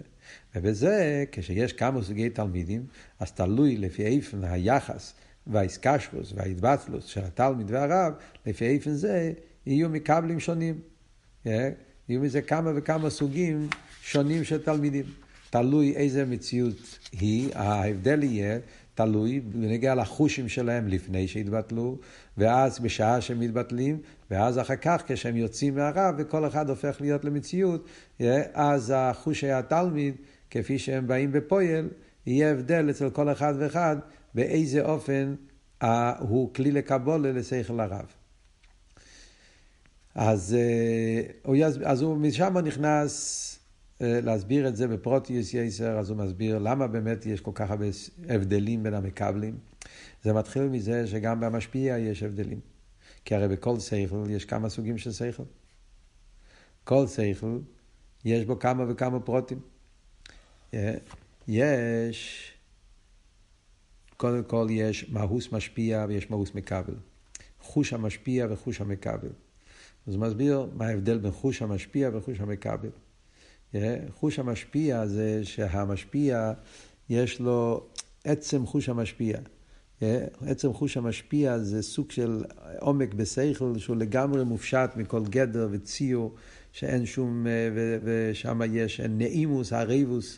[0.55, 2.85] ובזה, כשיש כמה סוגי תלמידים,
[3.19, 5.13] אז תלוי לפי איפן היחס
[5.47, 8.13] והאיסקשרוס וההתבטלות של התלמיד והרב,
[8.45, 9.31] לפי איפן זה
[9.65, 10.79] יהיו מקבלים שונים.
[11.45, 13.69] יהיו מזה כמה וכמה סוגים
[14.01, 15.05] שונים של תלמידים.
[15.49, 18.59] תלוי איזה מציאות היא, ההבדל יהיה
[18.95, 21.97] תלוי בנגיע לחושים שלהם לפני שהתבטלו,
[22.37, 23.99] ואז בשעה שהם מתבטלים,
[24.31, 27.87] ואז אחר כך כשהם יוצאים מהרב וכל אחד הופך להיות למציאות,
[28.53, 30.15] אז החושי התלמיד,
[30.49, 31.89] כפי שהם באים בפועל,
[32.25, 33.97] יהיה הבדל אצל כל אחד ואחד
[34.35, 35.35] באיזה אופן
[35.83, 38.05] אה, הוא כלי לקבולה לשכל הרב.
[40.15, 43.50] אז, אה, אז הוא משם נכנס אה,
[44.01, 47.85] להסביר את זה בפרוטיוס יסר, אז הוא מסביר למה באמת יש כל כך הרבה
[48.29, 49.57] הבדלים בין המקבלים.
[50.23, 52.59] זה מתחיל מזה שגם במשפיע יש הבדלים.
[53.25, 55.43] כי הרי בכל שכל יש כמה סוגים של שכל.
[56.83, 57.59] כל שכל
[58.25, 59.59] יש בו כמה וכמה פרוטים.
[60.73, 60.93] אה,
[61.47, 62.51] יש,
[64.17, 66.95] קודם כל יש מהוס משפיע ויש מהוס מקבל.
[67.59, 69.29] חוש המשפיע וחוש המקבל.
[70.07, 72.89] אז הוא מסביר מה ההבדל בין חוש המשפיע וחוש המקבל.
[74.09, 76.53] חוש המשפיע זה שהמשפיע
[77.09, 77.83] יש לו
[78.23, 79.37] עצם חוש המשפיע.
[80.47, 82.43] עצם חוש המשפיע זה סוג של
[82.79, 86.35] עומק בשכל שהוא לגמרי מופשט מכל גדר וציור,
[86.71, 87.47] שאין שום,
[88.03, 90.37] ושם יש נעימוס, הריבוס.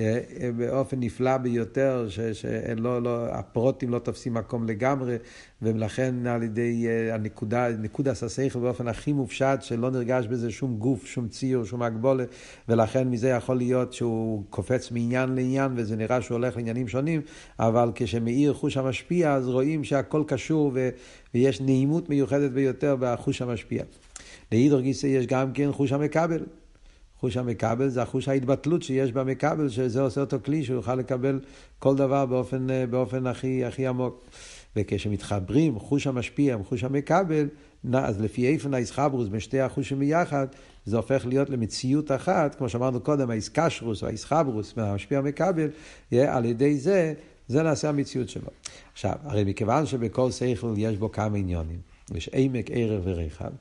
[0.00, 5.16] אה, אה, באופן נפלא ביותר, שהפרוטים לא, לא תופסים מקום לגמרי,
[5.62, 11.06] ולכן על ידי אה, הנקודה, נקודה ססייכל באופן הכי מופשט, שלא נרגש בזה שום גוף,
[11.06, 12.28] שום ציור, שום הגבולת,
[12.68, 17.20] ולכן מזה יכול להיות שהוא קופץ מעניין לעניין, וזה נראה שהוא הולך לעניינים שונים,
[17.58, 20.88] אבל כשמאיר חוש המשפיע, אז רואים שהכל קשור, ו,
[21.34, 23.82] ויש נעימות מיוחדת ביותר בחוש המשפיע.
[24.52, 26.44] לאידור גיסא יש גם כן חוש המקבל.
[27.22, 31.40] חוש המקבל זה החוש ההתבטלות שיש במקבל, שזה עושה אותו כלי שהוא יוכל לקבל
[31.78, 34.24] כל דבר באופן, אה, באופן הכי, הכי עמוק.
[34.76, 37.48] וכשמתחברים חוש המשפיע עם חוש המקבל,
[37.94, 40.46] אז לפי איפן האיסחברוס בין שתי החושים ביחד,
[40.86, 45.68] זה הופך להיות למציאות אחת, כמו שאמרנו קודם, האיסקשרוס או האיסחברוס והמשפיע המקבל,
[46.12, 47.14] על ידי זה,
[47.48, 48.48] זה נעשה המציאות שלו.
[48.92, 51.80] עכשיו, הרי מכיוון שבכל שכל יש בו כמה עניונים,
[52.14, 53.52] יש עמק, ערך ורחב,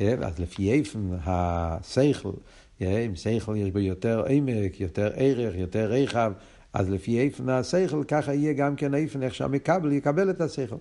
[0.00, 2.32] אז לפי איפן השכל,
[2.80, 6.32] אם שכל יש בו יותר עמק, יותר ערך, יותר רחב,
[6.72, 10.76] אז לפי איפן השכל, ככה יהיה גם כן איפן איך שהמקבל יקבל את השכל.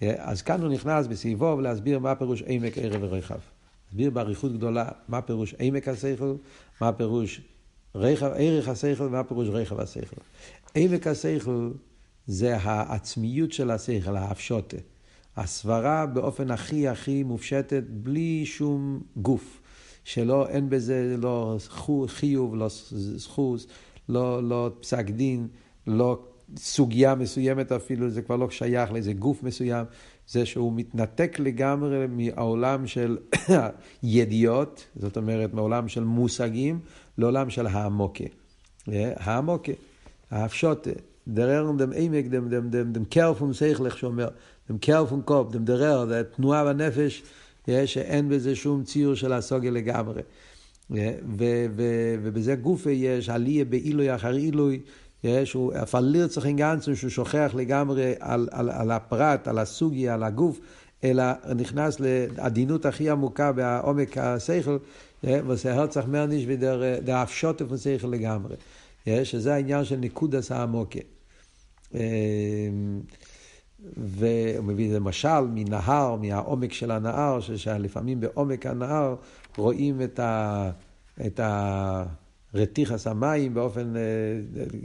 [0.00, 3.38] אז כאן הוא נכנס בסביבו להסביר מה פירוש עמק, ערך ורחב.
[3.86, 6.34] להסביר באריכות גדולה מה פירוש עמק השכל,
[6.80, 7.40] מה פירוש
[7.94, 10.16] רחב, ערך השכל ומה פירוש רחב השכל.
[10.74, 11.70] עמק השכל
[12.26, 14.76] זה העצמיות של השכל, האפשוטה.
[15.36, 19.55] הסברה באופן הכי הכי מופשטת, בלי שום גוף.
[20.06, 21.56] שלא, אין בזה לא
[22.06, 22.66] חיוב, לא
[23.16, 23.66] זכוס,
[24.08, 25.48] לא, לא פסק דין,
[25.86, 26.18] לא
[26.56, 29.86] סוגיה מסוימת אפילו, זה כבר לא שייך לאיזה גוף מסוים,
[30.28, 33.18] זה שהוא מתנתק לגמרי מהעולם של
[34.02, 36.80] ידיעות, זאת אומרת מעולם של מושגים,
[37.18, 38.24] לעולם של העמוקה.
[39.16, 39.72] העמוקה,
[40.30, 40.90] האפשוטה,
[41.28, 44.28] דרר דם עמק, דם דם דם דם קרפום שכל, איך שאומר,
[44.70, 47.22] דם קרפום קופ, דם דרר, זה תנועה בנפש.
[47.86, 50.22] שאין בזה שום ציור של הסוגיה לגמרי.
[52.22, 54.80] ובזה גופה יש עליה בעילוי אחר עילוי,
[55.44, 60.60] שהוא הפליר צריך גנצן שהוא שוכח לגמרי על, על, על הפרט, על הסוגיה, על הגוף,
[61.04, 61.24] אלא
[61.56, 64.78] נכנס לעדינות הכי עמוקה בעומק השכל,
[65.24, 68.56] ועושה הרצח מרניש ודה הפשוטף השכל לגמרי.
[69.24, 71.00] שזה העניין של ניקודס העמוקה.
[73.96, 79.14] והוא מביא איזה משל מנהר, מהעומק של הנהר, שלפעמים בעומק הנהר
[79.56, 80.70] רואים את, ה,
[81.26, 81.40] את
[82.54, 84.02] הרתיחס המים באופן, אה,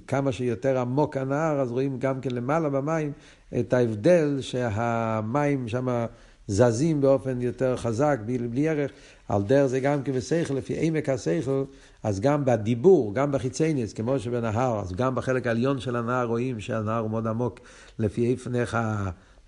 [0.08, 3.12] כמה שיותר עמוק הנהר, אז רואים גם כן למעלה במים
[3.60, 6.06] את ההבדל שהמים שם
[6.48, 8.92] זזים באופן יותר חזק, בלי, בלי ערך.
[9.30, 11.64] על דרך זה גם כן בשכל, לפי עמק השכל,
[12.04, 17.00] אז גם בדיבור, גם בחיצייניס, כמו שבנהר, אז גם בחלק העליון של הנהר רואים שהנהר
[17.00, 17.60] הוא מאוד עמוק,
[18.00, 18.78] לפי איפן איך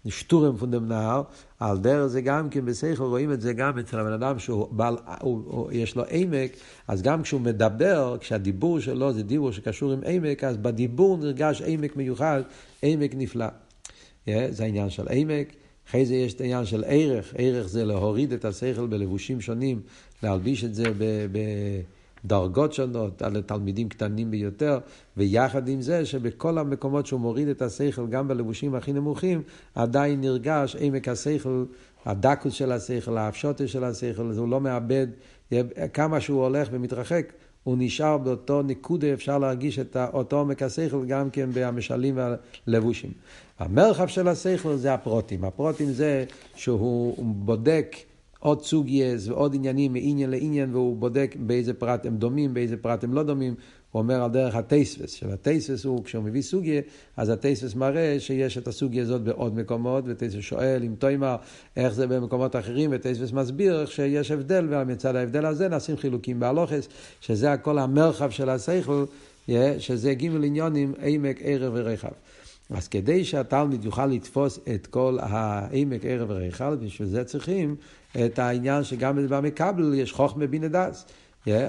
[0.06, 1.22] השטורם פון דם נהר,
[1.60, 4.98] על דרך זה גם כן בשכל רואים את זה גם אצל הבן אדם שהוא בעל,
[5.22, 6.52] הוא, הוא, יש לו עמק,
[6.88, 11.96] אז גם כשהוא מדבר, כשהדיבור שלו זה דיבור שקשור עם עמק, אז בדיבור נרגש עמק
[11.96, 12.42] מיוחד,
[12.82, 13.46] עמק נפלא.
[14.26, 15.54] Yeah, זה העניין של עמק.
[15.90, 19.82] אחרי זה יש את העניין של ערך, ערך זה להוריד את השכל בלבושים שונים,
[20.24, 20.84] להלביש את זה
[22.26, 24.80] בדרגות שונות, על תלמידים קטנים ביותר,
[25.18, 29.42] ויחד עם זה שבכל המקומות שהוא מוריד את השכל, גם בלבושים הכי נמוכים,
[29.76, 31.66] עדיין נרגש עמק השכל,
[32.06, 35.08] הדקוס של השכל, האפשוטה של השכל, הוא לא מאבד,
[35.94, 41.30] כמה שהוא הולך ומתרחק, הוא נשאר באותו נקודה, אפשר להרגיש את אותו עומק השכל גם
[41.30, 42.18] כן במשלים
[42.68, 43.12] והלבושים.
[43.60, 45.46] המרחב של השכל זה הפרוטים.
[45.46, 47.96] הפרוטים זה שהוא בודק
[48.44, 53.14] עוד סוגייז ועוד עניינים מעניין לעניין, והוא בודק באיזה פרט הם דומים, באיזה פרט הם
[53.14, 53.56] לא דומים.
[53.92, 56.82] הוא אומר על דרך הטייספס, שהטייספס הוא, כשהוא מביא סוגיה,
[57.18, 61.36] אז הטייספס מראה שיש את הסוגיה הזאת בעוד מקומות, וטייספס שואל אם תוימר
[61.78, 66.88] איך זה במקומות אחרים, וטייספס מסביר שיש הבדל, ומצד ההבדל הזה נעשים חילוקים בהלוכס,
[67.22, 69.06] שזה הכל המרחב של השכל,
[69.78, 72.12] שזה גימל עניונים, עמק, ערב ורחב.
[72.70, 77.76] אז כדי שהתלמיד יוכל לתפוס את כל העמק, ערב ורחב, בשביל זה צריכים
[78.26, 81.06] את העניין שגם במקבל יש חוכמה בינה דס.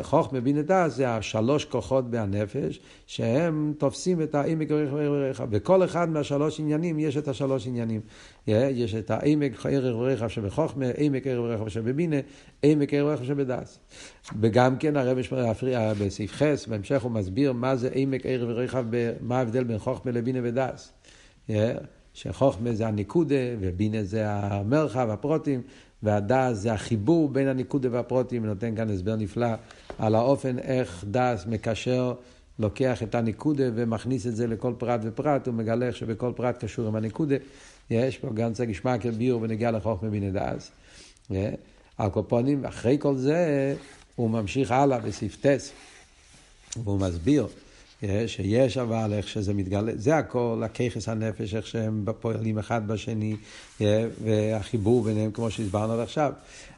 [0.02, 5.46] חוכמה בינה דס זה השלוש כוחות בהנפש, שהם תופסים את העמק ורחב.
[5.50, 8.00] וכל אחד מהשלוש עניינים יש את השלוש עניינים.
[8.46, 12.16] יש את העמק ערך ורחב שבחוכמה, עמק ערך ורחב שבבינה,
[12.62, 13.78] עמק ערך ורחב שבדס.
[14.40, 15.18] וגם כן הרב
[16.00, 18.84] בסעיף חס, בהמשך הוא מסביר מה זה עמק ערך ורחב,
[19.20, 20.92] מה ההבדל בין חוכמה לבינה ודס.
[22.14, 25.62] שחוכמה זה הניקודה ובינה זה המרחב, הפרוטים,
[26.04, 29.48] והדס זה החיבור בין הניקודה והפרוטים, ונותן כאן הסבר נפלא
[29.98, 32.14] על האופן איך דס מקשר
[32.58, 36.96] לוקח את הניקודה ומכניס את זה לכל פרט ופרט, הוא מגלה שבכל פרט קשור עם
[36.96, 37.36] הניקודה.
[37.90, 40.70] יש פה גם צג ישמע כביור ונגיע לחוכמה מן הדס.
[41.98, 43.74] הקופונים, אחרי כל זה,
[44.16, 45.72] הוא ממשיך הלאה בסעיף טס,
[46.84, 47.46] והוא מסביר
[48.26, 53.36] שיש אבל איך שזה מתגלה, זה הכל, הככס הנפש, איך שהם פועלים אחד בשני,
[53.80, 56.32] והחיבור ביניהם כמו שהסברנו עד עכשיו.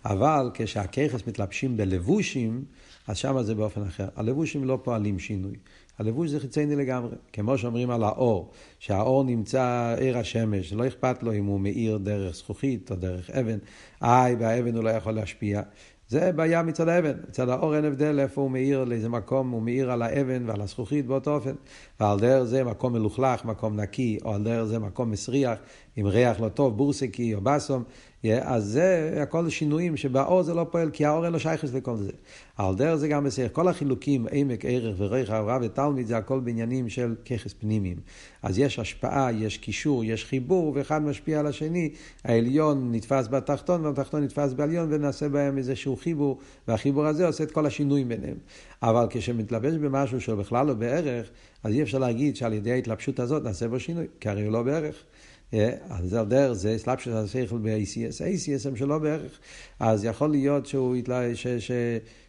[0.04, 2.64] אבל כשהככס מתלבשים בלבושים,
[3.06, 4.08] אז שם זה באופן אחר.
[4.16, 5.56] הלבושים לא פועלים שינוי.
[5.98, 7.16] הלבוש זה חיצייני לגמרי.
[7.32, 12.36] כמו שאומרים על האור, שהאור נמצא עיר השמש, לא אכפת לו אם הוא מאיר דרך
[12.36, 13.58] זכוכית או דרך אבן.
[14.02, 15.62] איי, באבן הוא לא יכול להשפיע.
[16.08, 17.14] זה בעיה מצד האבן.
[17.28, 21.06] מצד האור אין הבדל איפה הוא מאיר, לאיזה מקום הוא מאיר על האבן ועל הזכוכית
[21.06, 21.54] באותו אופן.
[22.00, 25.58] ועל דרך זה מקום מלוכלך, מקום נקי, או על דרך זה מקום מסריח,
[25.96, 27.84] עם ריח לא טוב, בורסקי או בסום.
[28.24, 32.10] אז זה הכל שינויים שבאור זה לא פועל, כי האור אין לו שייכס לכל זה.
[32.56, 33.48] על דרך זה גם בסדר.
[33.52, 37.96] כל החילוקים, עמק, ערך וריח, רב ותלמיד, זה הכל בעניינים של ככס פנימיים.
[38.42, 41.90] אז יש השפעה, יש קישור, יש חיבור, ואחד משפיע על השני.
[42.24, 46.38] העליון נתפס בתחתון, והתחתון נתפס בעליון, ונעשה בהם איזשהו חיבור,
[46.68, 48.36] והחיבור הזה עושה את כל השינויים ביניהם.
[48.82, 51.30] אבל כשמתלבש במשהו שהוא בכלל לא בערך,
[51.64, 54.62] אז אי אפשר להגיד שעל ידי ההתלבשות הזאת נעשה בו שינוי, כי הרי הוא לא
[54.62, 55.04] בערך.
[55.52, 59.38] אז זה דרך זה סלאפשוס השכל ב-ACS, ACS הם שלא בערך.
[59.80, 61.70] אז יכול להיות שהוא יתלה, ש, ש,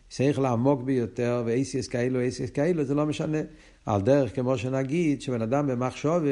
[0.09, 3.41] שכל עמוק ביותר, ו-ACS כאלו, ACS כאלו, זה לא משנה.
[3.85, 6.23] על דרך כמו שנגיד, שבן אדם במחשוב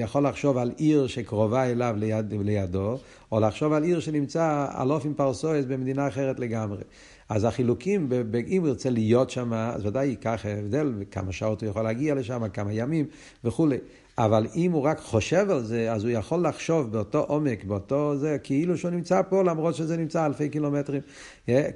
[0.00, 2.98] יכול לחשוב על עיר שקרובה אליו ליד, לידו,
[3.32, 6.82] או לחשוב על עיר שנמצא על אופן פרסואס במדינה אחרת לגמרי.
[7.28, 8.08] אז החילוקים,
[8.48, 12.48] אם הוא ירצה להיות שם, אז ודאי ייקח הבדל, כמה שעות הוא יכול להגיע לשם,
[12.48, 13.06] כמה ימים
[13.44, 13.76] וכולי.
[14.18, 18.36] אבל אם הוא רק חושב על זה, אז הוא יכול לחשוב באותו עומק, באותו זה,
[18.42, 21.00] כאילו שהוא נמצא פה, למרות שזה נמצא אלפי קילומטרים.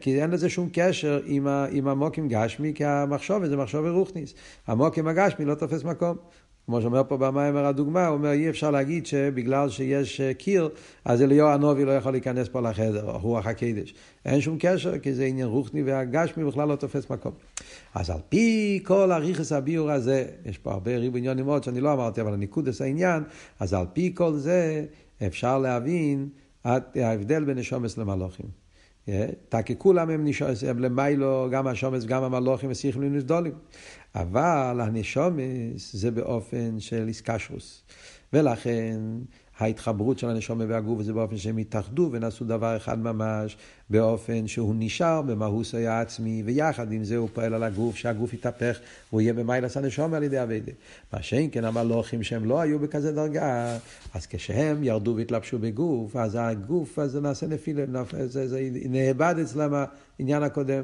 [0.00, 4.34] כי אין לזה שום קשר עם, עם המוקים גשמי, כי המחשוב זה מחשוב רוחניס.
[4.66, 6.16] המוקים הגשמי לא תופס מקום.
[6.66, 10.68] כמו שאומר פה במיימר הדוגמה, הוא אומר אי אפשר להגיד שבגלל שיש אה, קיר,
[11.04, 13.94] אז אליהו הנובי לא יכול להיכנס פה לחדר, או רוח הקדש.
[14.24, 17.32] אין שום קשר, כי זה עניין רוחני והגשמי בכלל לא תופס מקום.
[17.94, 21.92] אז על פי כל הריכס הביור הזה, יש פה הרבה ריבו עניונים מאוד שאני לא
[21.92, 23.22] אמרתי, אבל הניקודס העניין,
[23.60, 24.84] אז על פי כל זה
[25.26, 26.28] אפשר להבין
[26.62, 28.46] את ההבדל בין נשומס למלוכים.
[29.48, 30.26] תקי כולם הם,
[30.68, 33.52] הם למיילו, גם השומס, גם המלוכים ושיחים נסדולים.
[34.16, 37.82] אבל הנשומס זה באופן של איסקשרוס.
[38.32, 39.00] ולכן
[39.58, 43.56] ההתחברות של הנשומה והגוף זה באופן שהם התאחדו ונעשו דבר אחד ממש,
[43.90, 48.78] באופן שהוא נשאר במהוסו העצמי, ויחד עם זה הוא פועל על הגוף, שהגוף יתהפך,
[49.10, 50.72] והוא יהיה במיילס הנשומה על ידי אביידה.
[51.12, 53.78] מה שאין כן המלוכים שהם לא היו בכזה דרגה,
[54.14, 57.84] אז כשהם ירדו והתלבשו בגוף, אז הגוף הזה נעשה נפילה,
[58.26, 59.84] זה, זה נאבד אצלם
[60.18, 60.82] העניין הקודם.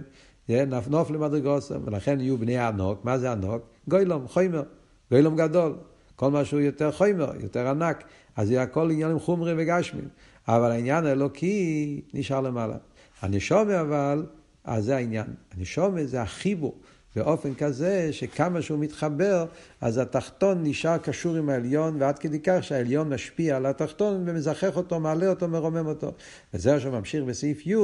[0.49, 3.63] נפנוף למדרגוסם, ולכן יהיו בני ענוק, מה זה ענוק?
[3.89, 4.63] גוילום, חומר,
[5.11, 5.75] גוילום גדול,
[6.17, 8.05] כל מה שהוא יותר חומר, יותר ענק,
[8.37, 10.09] אז זה הכל עניינים חומרי וגשמים,
[10.49, 12.77] אבל העניין האלוקי נשאר למעלה.
[13.23, 14.27] הנשומה אבל,
[14.65, 15.27] אז זה העניין,
[15.57, 16.75] הנשומה זה החיבור.
[17.17, 19.47] באופן כזה שכמה שהוא מתחבר,
[19.81, 25.01] אז התחתון נשאר קשור עם העליון, ועד כדי כך שהעליון משפיע על התחתון ומזכך אותו,
[25.01, 26.13] מעלה אותו, מרומם אותו.
[26.55, 27.75] וזה שממשיך בסעיף י',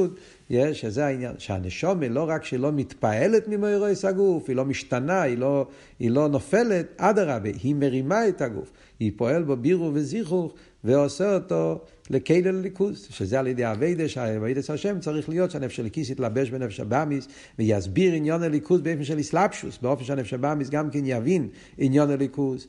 [0.73, 5.67] שזה העניין, שהנשמה לא רק שלא מתפעלת ממאורעות הגוף, היא לא משתנה, היא לא,
[5.99, 8.71] היא לא נופלת, אדרבה, היא מרימה את הגוף.
[8.99, 14.99] היא פועל בו בירור וזיכוך, ועושה אותו לכלי לאלוקות, שזה על ידי עבודה, שהעבודת השם
[14.99, 17.27] צריך להיות שהנפש האלוקית יתלבש בנפש הבהמית
[17.59, 21.47] ויסביר ענייני אלוקות באופן של התלבשות, באופן שהנפש הבהמית גם כן יבין
[21.77, 22.67] ענייני אלוקות.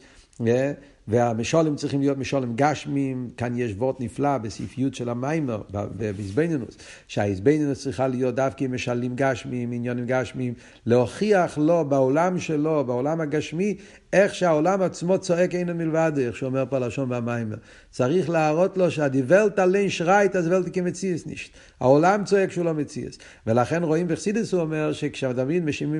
[1.08, 6.76] והמשולים צריכים להיות משולים גשמים, כאן יש וורט נפלא בסעיף של המיימר, בעזבנינוס,
[7.08, 10.54] שהעזבנינוס צריכה להיות דווקא משלים גשמים, עניונים גשמים,
[10.86, 13.76] להוכיח לו בעולם שלו, בעולם הגשמי,
[14.12, 17.56] איך שהעולם עצמו צועק אינו מלבד, איך שאומר פה לשון במיימר.
[17.90, 21.52] צריך להראות לו שהדיבלת עליין שרייט, אז ולט כמציאס נישט.
[21.80, 23.18] העולם צועק שהוא לא מציאס.
[23.46, 25.40] ולכן רואים בחסידס הוא אומר שכשדוד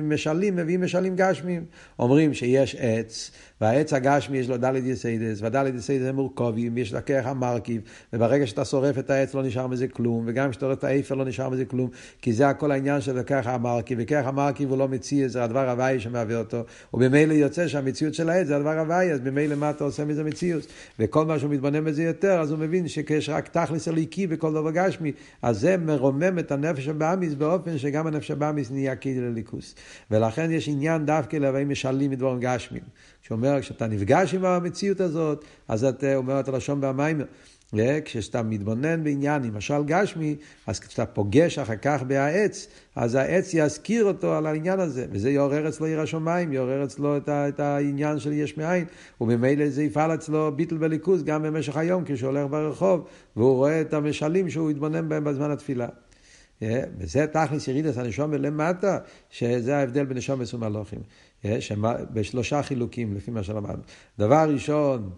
[0.03, 1.65] משלים, מביאים משלים גשמים.
[1.99, 3.31] אומרים שיש עץ,
[3.61, 7.81] והעץ הגשמי יש לו דלת יסודות, והדלת יסודות הם מורכבים, יש לכוח המרכיב,
[8.13, 11.25] וברגע שאתה שורף את העץ לא נשאר מזה כלום, וגם כשאתה שורף את האפר לא
[11.25, 11.89] נשאר מזה כלום,
[12.21, 15.99] כי זה הכל העניין של לכוח המרכיב, וכח המרכיב הוא לא מציאות, זה הדבר הוי'
[15.99, 20.05] שמהווה אותו, ובמילא יוצא שהמציאות של העץ זה הדבר הוי', אז במילא מה אתה עושה
[20.05, 20.67] מזה מציאות?
[20.99, 24.71] וכל מה שהוא מתבונן בזה יותר, אז הוא מבין שיש רק תכלית אלוקי בכל דבר
[24.71, 29.75] גשמי, אז זה מרומם את הנפש הבהמית באופן שגם הנפש הבהמית נהיה כלי לאלוקות.
[30.11, 32.83] ולכן יש עניין דווקא להווי משלים מדברים גשמים.
[33.31, 37.25] שאומר, כשאתה נפגש עם המציאות הזאת, אז אתה אומר את הלשון והמיימר.
[38.05, 40.35] כשאתה מתבונן בעניין, למשל גשמי,
[40.67, 45.69] אז כשאתה פוגש אחר כך בעץ, אז העץ יזכיר אותו על העניין הזה, וזה יעורר
[45.69, 48.85] אצלו עיר השמיים, יעורר אצלו את, ה, את העניין של יש מאין,
[49.21, 53.93] וממילא זה יפעל אצלו ביטל וליכוז גם במשך היום, כשהוא הולך ברחוב, והוא רואה את
[53.93, 55.87] המשלים שהוא התבונן בהם בזמן התפילה.
[56.97, 58.97] וזה תכלס ירידס הנשום למטה,
[59.29, 60.99] שזה ההבדל בין נשום ומלוכים.
[62.13, 63.81] בשלושה חילוקים, לפי מה שלמדנו.
[64.19, 65.09] דבר ראשון,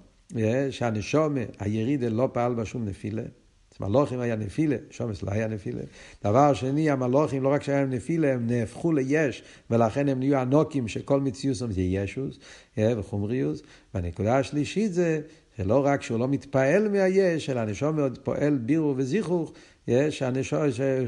[0.69, 3.23] שהנשום, הירידה לא פעל בה שום נפילה.
[3.79, 5.81] מלוכים היה נפילה, שומס לא היה נפילה.
[6.23, 11.21] דבר שני, המלוכים, לא רק שהיה נפילה, הם נהפכו ליש, ולכן הם נהיו ענוקים שכל
[11.21, 12.39] מציאות זה ישוס
[12.77, 13.61] וחומריוס.
[13.93, 15.21] והנקודה השלישית זה
[15.57, 19.53] שלא רק שהוא לא מתפעל מהיש, אלא הנשום מאוד פועל בירו וזיכוך,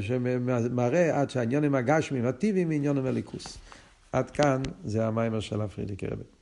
[0.00, 3.58] שמראה עד שהעניונים הגשמים, הטיביים, עניונים הליכוס.
[4.16, 6.35] עד כאן זה המיימר של הפרידיקי רבי.